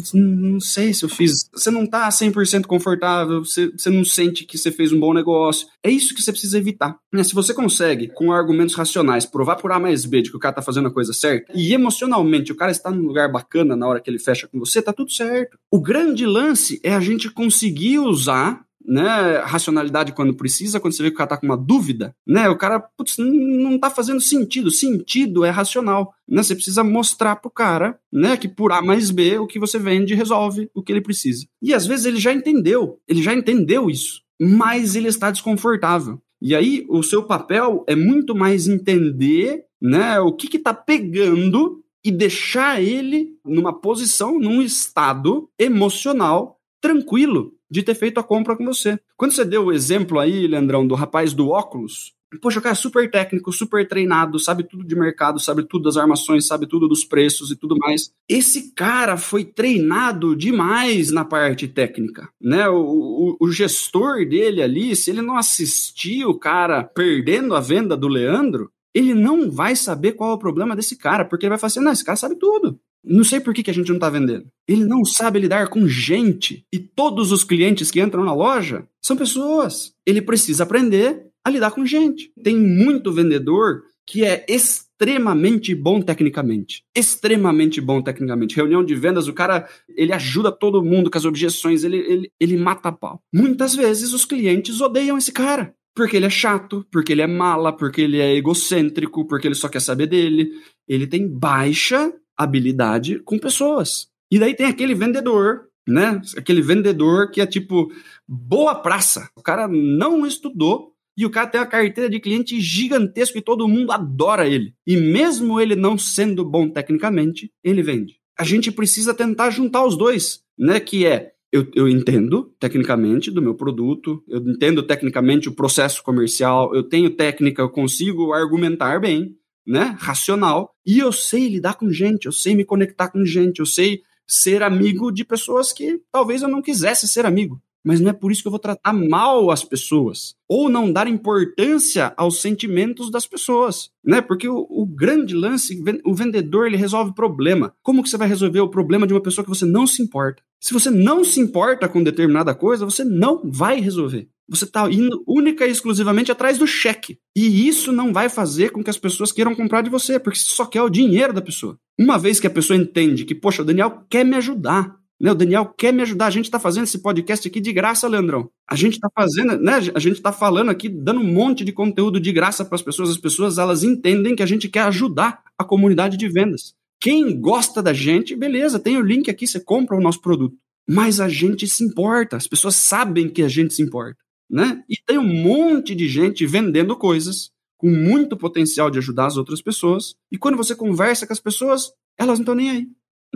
[0.00, 1.48] assim, hum, não sei se eu fiz.
[1.54, 5.68] Você não tá 100% confortável, você, você não sente que você fez um bom negócio.
[5.82, 6.96] É isso que você precisa evitar.
[7.12, 7.22] Né?
[7.22, 10.56] Se você consegue, com argumentos racionais, provar por A mais B de que o cara
[10.56, 14.00] tá fazendo a coisa certa, e emocionalmente o cara está num lugar bacana na hora
[14.00, 15.56] que ele fecha com você, tá tudo certo.
[15.70, 21.10] O grande lance é a gente conseguir usar né, racionalidade quando precisa, quando você vê
[21.10, 24.70] que o cara tá com uma dúvida, né, o cara, putz, não tá fazendo sentido,
[24.70, 29.38] sentido é racional, né, você precisa mostrar pro cara, né, que por A mais B
[29.38, 31.46] o que você vende resolve o que ele precisa.
[31.60, 36.20] E às vezes ele já entendeu, ele já entendeu isso, mas ele está desconfortável.
[36.40, 41.80] E aí o seu papel é muito mais entender, né, o que que tá pegando
[42.04, 48.66] e deixar ele numa posição, num estado emocional tranquilo de ter feito a compra com
[48.66, 49.00] você.
[49.16, 52.74] Quando você deu o exemplo aí, Leandrão, do rapaz do óculos, Poxa, o cara é
[52.74, 57.04] super técnico, super treinado, sabe tudo de mercado, sabe tudo das armações, sabe tudo dos
[57.04, 58.10] preços e tudo mais.
[58.26, 62.66] Esse cara foi treinado demais na parte técnica, né?
[62.70, 67.94] O, o, o gestor dele ali, se ele não assistir o cara perdendo a venda
[67.98, 71.58] do Leandro, ele não vai saber qual é o problema desse cara, porque ele vai
[71.58, 72.80] falar assim, não, esse cara sabe tudo.
[73.04, 74.46] Não sei por que, que a gente não está vendendo.
[74.66, 76.64] Ele não sabe lidar com gente.
[76.72, 79.92] E todos os clientes que entram na loja são pessoas.
[80.06, 82.30] Ele precisa aprender a lidar com gente.
[82.42, 86.84] Tem muito vendedor que é extremamente bom tecnicamente.
[86.96, 88.54] Extremamente bom tecnicamente.
[88.54, 92.56] Reunião de vendas, o cara, ele ajuda todo mundo com as objeções, ele, ele, ele
[92.56, 93.20] mata a pau.
[93.32, 95.74] Muitas vezes os clientes odeiam esse cara.
[95.94, 99.68] Porque ele é chato, porque ele é mala, porque ele é egocêntrico, porque ele só
[99.68, 100.50] quer saber dele.
[100.88, 102.12] Ele tem baixa
[102.42, 104.08] habilidade com pessoas.
[104.30, 106.20] E daí tem aquele vendedor, né?
[106.36, 107.92] Aquele vendedor que é tipo
[108.26, 109.28] boa praça.
[109.36, 113.68] O cara não estudou e o cara tem uma carteira de cliente gigantesco e todo
[113.68, 114.74] mundo adora ele.
[114.86, 118.16] E mesmo ele não sendo bom tecnicamente, ele vende.
[118.38, 120.80] A gente precisa tentar juntar os dois, né?
[120.80, 126.74] Que é eu, eu, entendo tecnicamente do meu produto, eu entendo tecnicamente o processo comercial,
[126.74, 129.36] eu tenho técnica, eu consigo argumentar bem,
[129.66, 133.66] né, racional, e eu sei lidar com gente, eu sei me conectar com gente, eu
[133.66, 137.60] sei ser amigo de pessoas que talvez eu não quisesse ser amigo.
[137.84, 140.36] Mas não é por isso que eu vou tratar mal as pessoas.
[140.48, 143.90] Ou não dar importância aos sentimentos das pessoas.
[144.04, 144.20] Né?
[144.20, 147.74] Porque o, o, grande lance, o vendedor, ele resolve problema.
[147.82, 150.42] Como que você vai resolver o problema de uma pessoa que você não se importa?
[150.60, 154.28] Se você não se importa com determinada coisa, você não vai resolver.
[154.52, 157.18] Você está indo única e exclusivamente atrás do cheque.
[157.34, 160.44] E isso não vai fazer com que as pessoas queiram comprar de você, porque você
[160.44, 161.78] só quer o dinheiro da pessoa.
[161.98, 165.30] Uma vez que a pessoa entende que, poxa, o Daniel quer me ajudar, né?
[165.30, 166.26] O Daniel quer me ajudar.
[166.26, 168.50] A gente está fazendo esse podcast aqui de graça, Leandrão.
[168.68, 169.76] A gente está fazendo, né?
[169.94, 173.08] A gente está falando aqui, dando um monte de conteúdo de graça para as pessoas.
[173.08, 176.74] As pessoas elas entendem que a gente quer ajudar a comunidade de vendas.
[177.00, 180.56] Quem gosta da gente, beleza, tem o link aqui, você compra o nosso produto.
[180.88, 184.16] Mas a gente se importa, as pessoas sabem que a gente se importa,
[184.52, 184.84] né?
[184.86, 189.62] E tem um monte de gente vendendo coisas com muito potencial de ajudar as outras
[189.62, 190.14] pessoas.
[190.30, 192.86] E quando você conversa com as pessoas, elas não estão nem aí.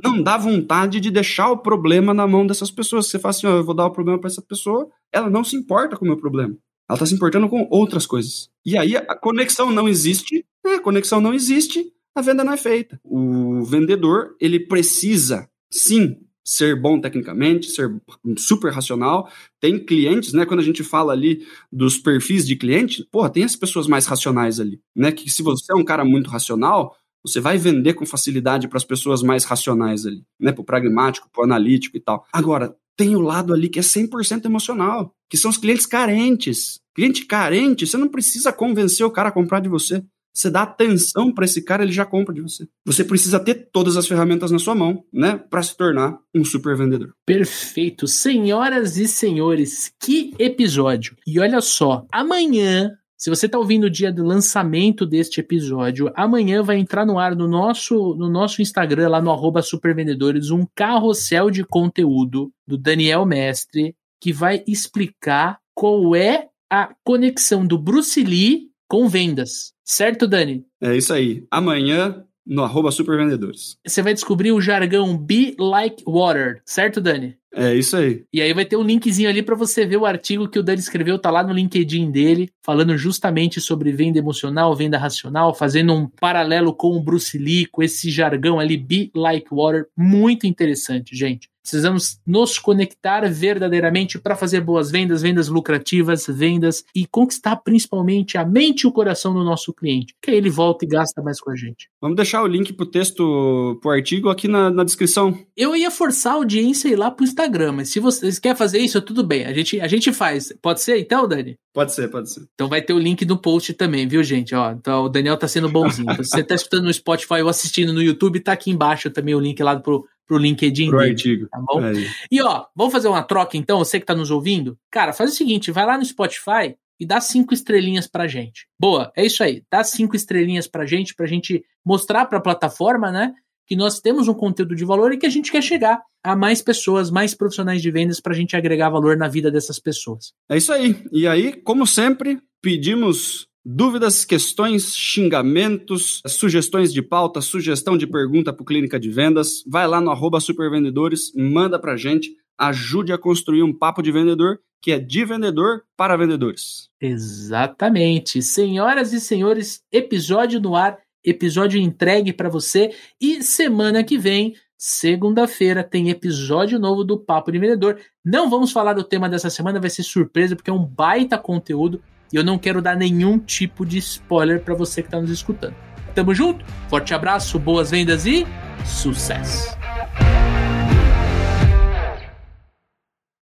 [0.05, 3.07] Não dá vontade de deixar o problema na mão dessas pessoas.
[3.07, 5.57] Você fala assim, ó, eu vou dar o problema para essa pessoa, ela não se
[5.57, 6.55] importa com o meu problema.
[6.89, 8.51] Ela está se importando com outras coisas.
[8.65, 10.75] E aí a conexão não existe, né?
[10.75, 13.01] a conexão não existe, a venda não é feita.
[13.03, 17.93] O vendedor, ele precisa, sim, ser bom tecnicamente, ser
[18.39, 19.29] super racional.
[19.61, 20.47] Tem clientes, né?
[20.47, 24.61] Quando a gente fala ali dos perfis de cliente, porra, tem as pessoas mais racionais
[24.61, 25.11] ali, né?
[25.11, 28.85] Que se você é um cara muito racional, você vai vender com facilidade para as
[28.85, 30.53] pessoas mais racionais ali, né?
[30.53, 32.25] Pro pragmático, pro analítico e tal.
[32.33, 36.81] Agora, tem o lado ali que é 100% emocional, que são os clientes carentes.
[36.95, 40.03] Cliente carente, você não precisa convencer o cara a comprar de você.
[40.37, 42.69] Você dá atenção para esse cara, ele já compra de você.
[42.85, 46.77] Você precisa ter todas as ferramentas na sua mão, né, para se tornar um super
[46.77, 47.15] vendedor.
[47.25, 51.17] Perfeito, senhoras e senhores, que episódio!
[51.27, 56.63] E olha só, amanhã se você está ouvindo o dia do lançamento deste episódio, amanhã
[56.63, 61.51] vai entrar no ar no nosso, no nosso Instagram, lá no arroba supervendedores, um carrossel
[61.51, 68.69] de conteúdo do Daniel Mestre, que vai explicar qual é a conexão do Bruce Lee
[68.89, 69.73] com vendas.
[69.85, 70.65] Certo, Dani?
[70.81, 71.45] É isso aí.
[71.51, 73.77] Amanhã, no arroba supervendedores.
[73.85, 77.37] Você vai descobrir o jargão Be Like Water, certo, Dani?
[77.59, 78.23] É isso aí.
[78.31, 80.79] E aí vai ter um linkzinho ali para você ver o artigo que o Dani
[80.79, 86.07] escreveu, tá lá no LinkedIn dele, falando justamente sobre venda emocional, venda racional, fazendo um
[86.07, 91.49] paralelo com o Bruce Lee, com esse jargão ali, Be Like Water, muito interessante, gente.
[91.67, 98.45] Precisamos nos conectar verdadeiramente para fazer boas vendas, vendas lucrativas, vendas e conquistar principalmente a
[98.45, 101.51] mente e o coração do nosso cliente, que aí ele volta e gasta mais com
[101.51, 101.89] a gente.
[102.01, 105.37] Vamos deixar o link pro texto, pro artigo aqui na, na descrição.
[105.57, 108.79] Eu ia forçar a audiência a ir lá pro Instagram, mas se vocês querem fazer
[108.79, 109.45] isso, tudo bem.
[109.45, 110.53] A gente, a gente faz.
[110.63, 111.57] Pode ser então, Dani?
[111.75, 112.47] Pode ser, pode ser.
[112.55, 114.55] Então vai ter o link no post também, viu, gente?
[114.55, 116.11] Ó, então o Daniel tá sendo bonzinho.
[116.11, 119.35] Então, se você tá escutando no Spotify ou assistindo no YouTube, tá aqui embaixo também
[119.35, 121.49] o link lá pro, pro LinkedIn Pro dele, artigo.
[121.49, 121.85] tá bom?
[121.85, 122.07] Aí.
[122.31, 124.79] E ó, vamos fazer uma troca então, você que tá nos ouvindo?
[124.91, 128.67] Cara, faz o seguinte, vai lá no Spotify e dá cinco estrelinhas pra gente.
[128.79, 129.63] Boa, é isso aí.
[129.71, 133.35] Dá cinco estrelinhas pra gente, pra gente mostrar pra plataforma, né?
[133.67, 136.63] Que nós temos um conteúdo de valor e que a gente quer chegar a mais
[136.63, 140.33] pessoas, mais profissionais de vendas pra gente agregar valor na vida dessas pessoas.
[140.49, 140.97] É isso aí.
[141.13, 148.65] E aí, como sempre, pedimos dúvidas, questões, xingamentos, sugestões de pauta, sugestão de pergunta para
[148.65, 149.65] Clínica de Vendas.
[149.67, 154.61] Vai lá no arroba supervendedores, manda pra gente, ajude a construir um papo de vendedor
[154.81, 156.91] que é de vendedor para vendedores.
[157.01, 158.41] Exatamente.
[158.41, 165.83] Senhoras e senhores, episódio no ar, episódio entregue para você e semana que vem, segunda-feira,
[165.83, 167.99] tem episódio novo do Papo de Vendedor.
[168.25, 172.01] Não vamos falar do tema dessa semana, vai ser surpresa porque é um baita conteúdo
[172.33, 175.75] e eu não quero dar nenhum tipo de spoiler para você que está nos escutando.
[176.15, 178.47] Tamo junto, forte abraço, boas vendas e
[178.85, 179.77] sucesso!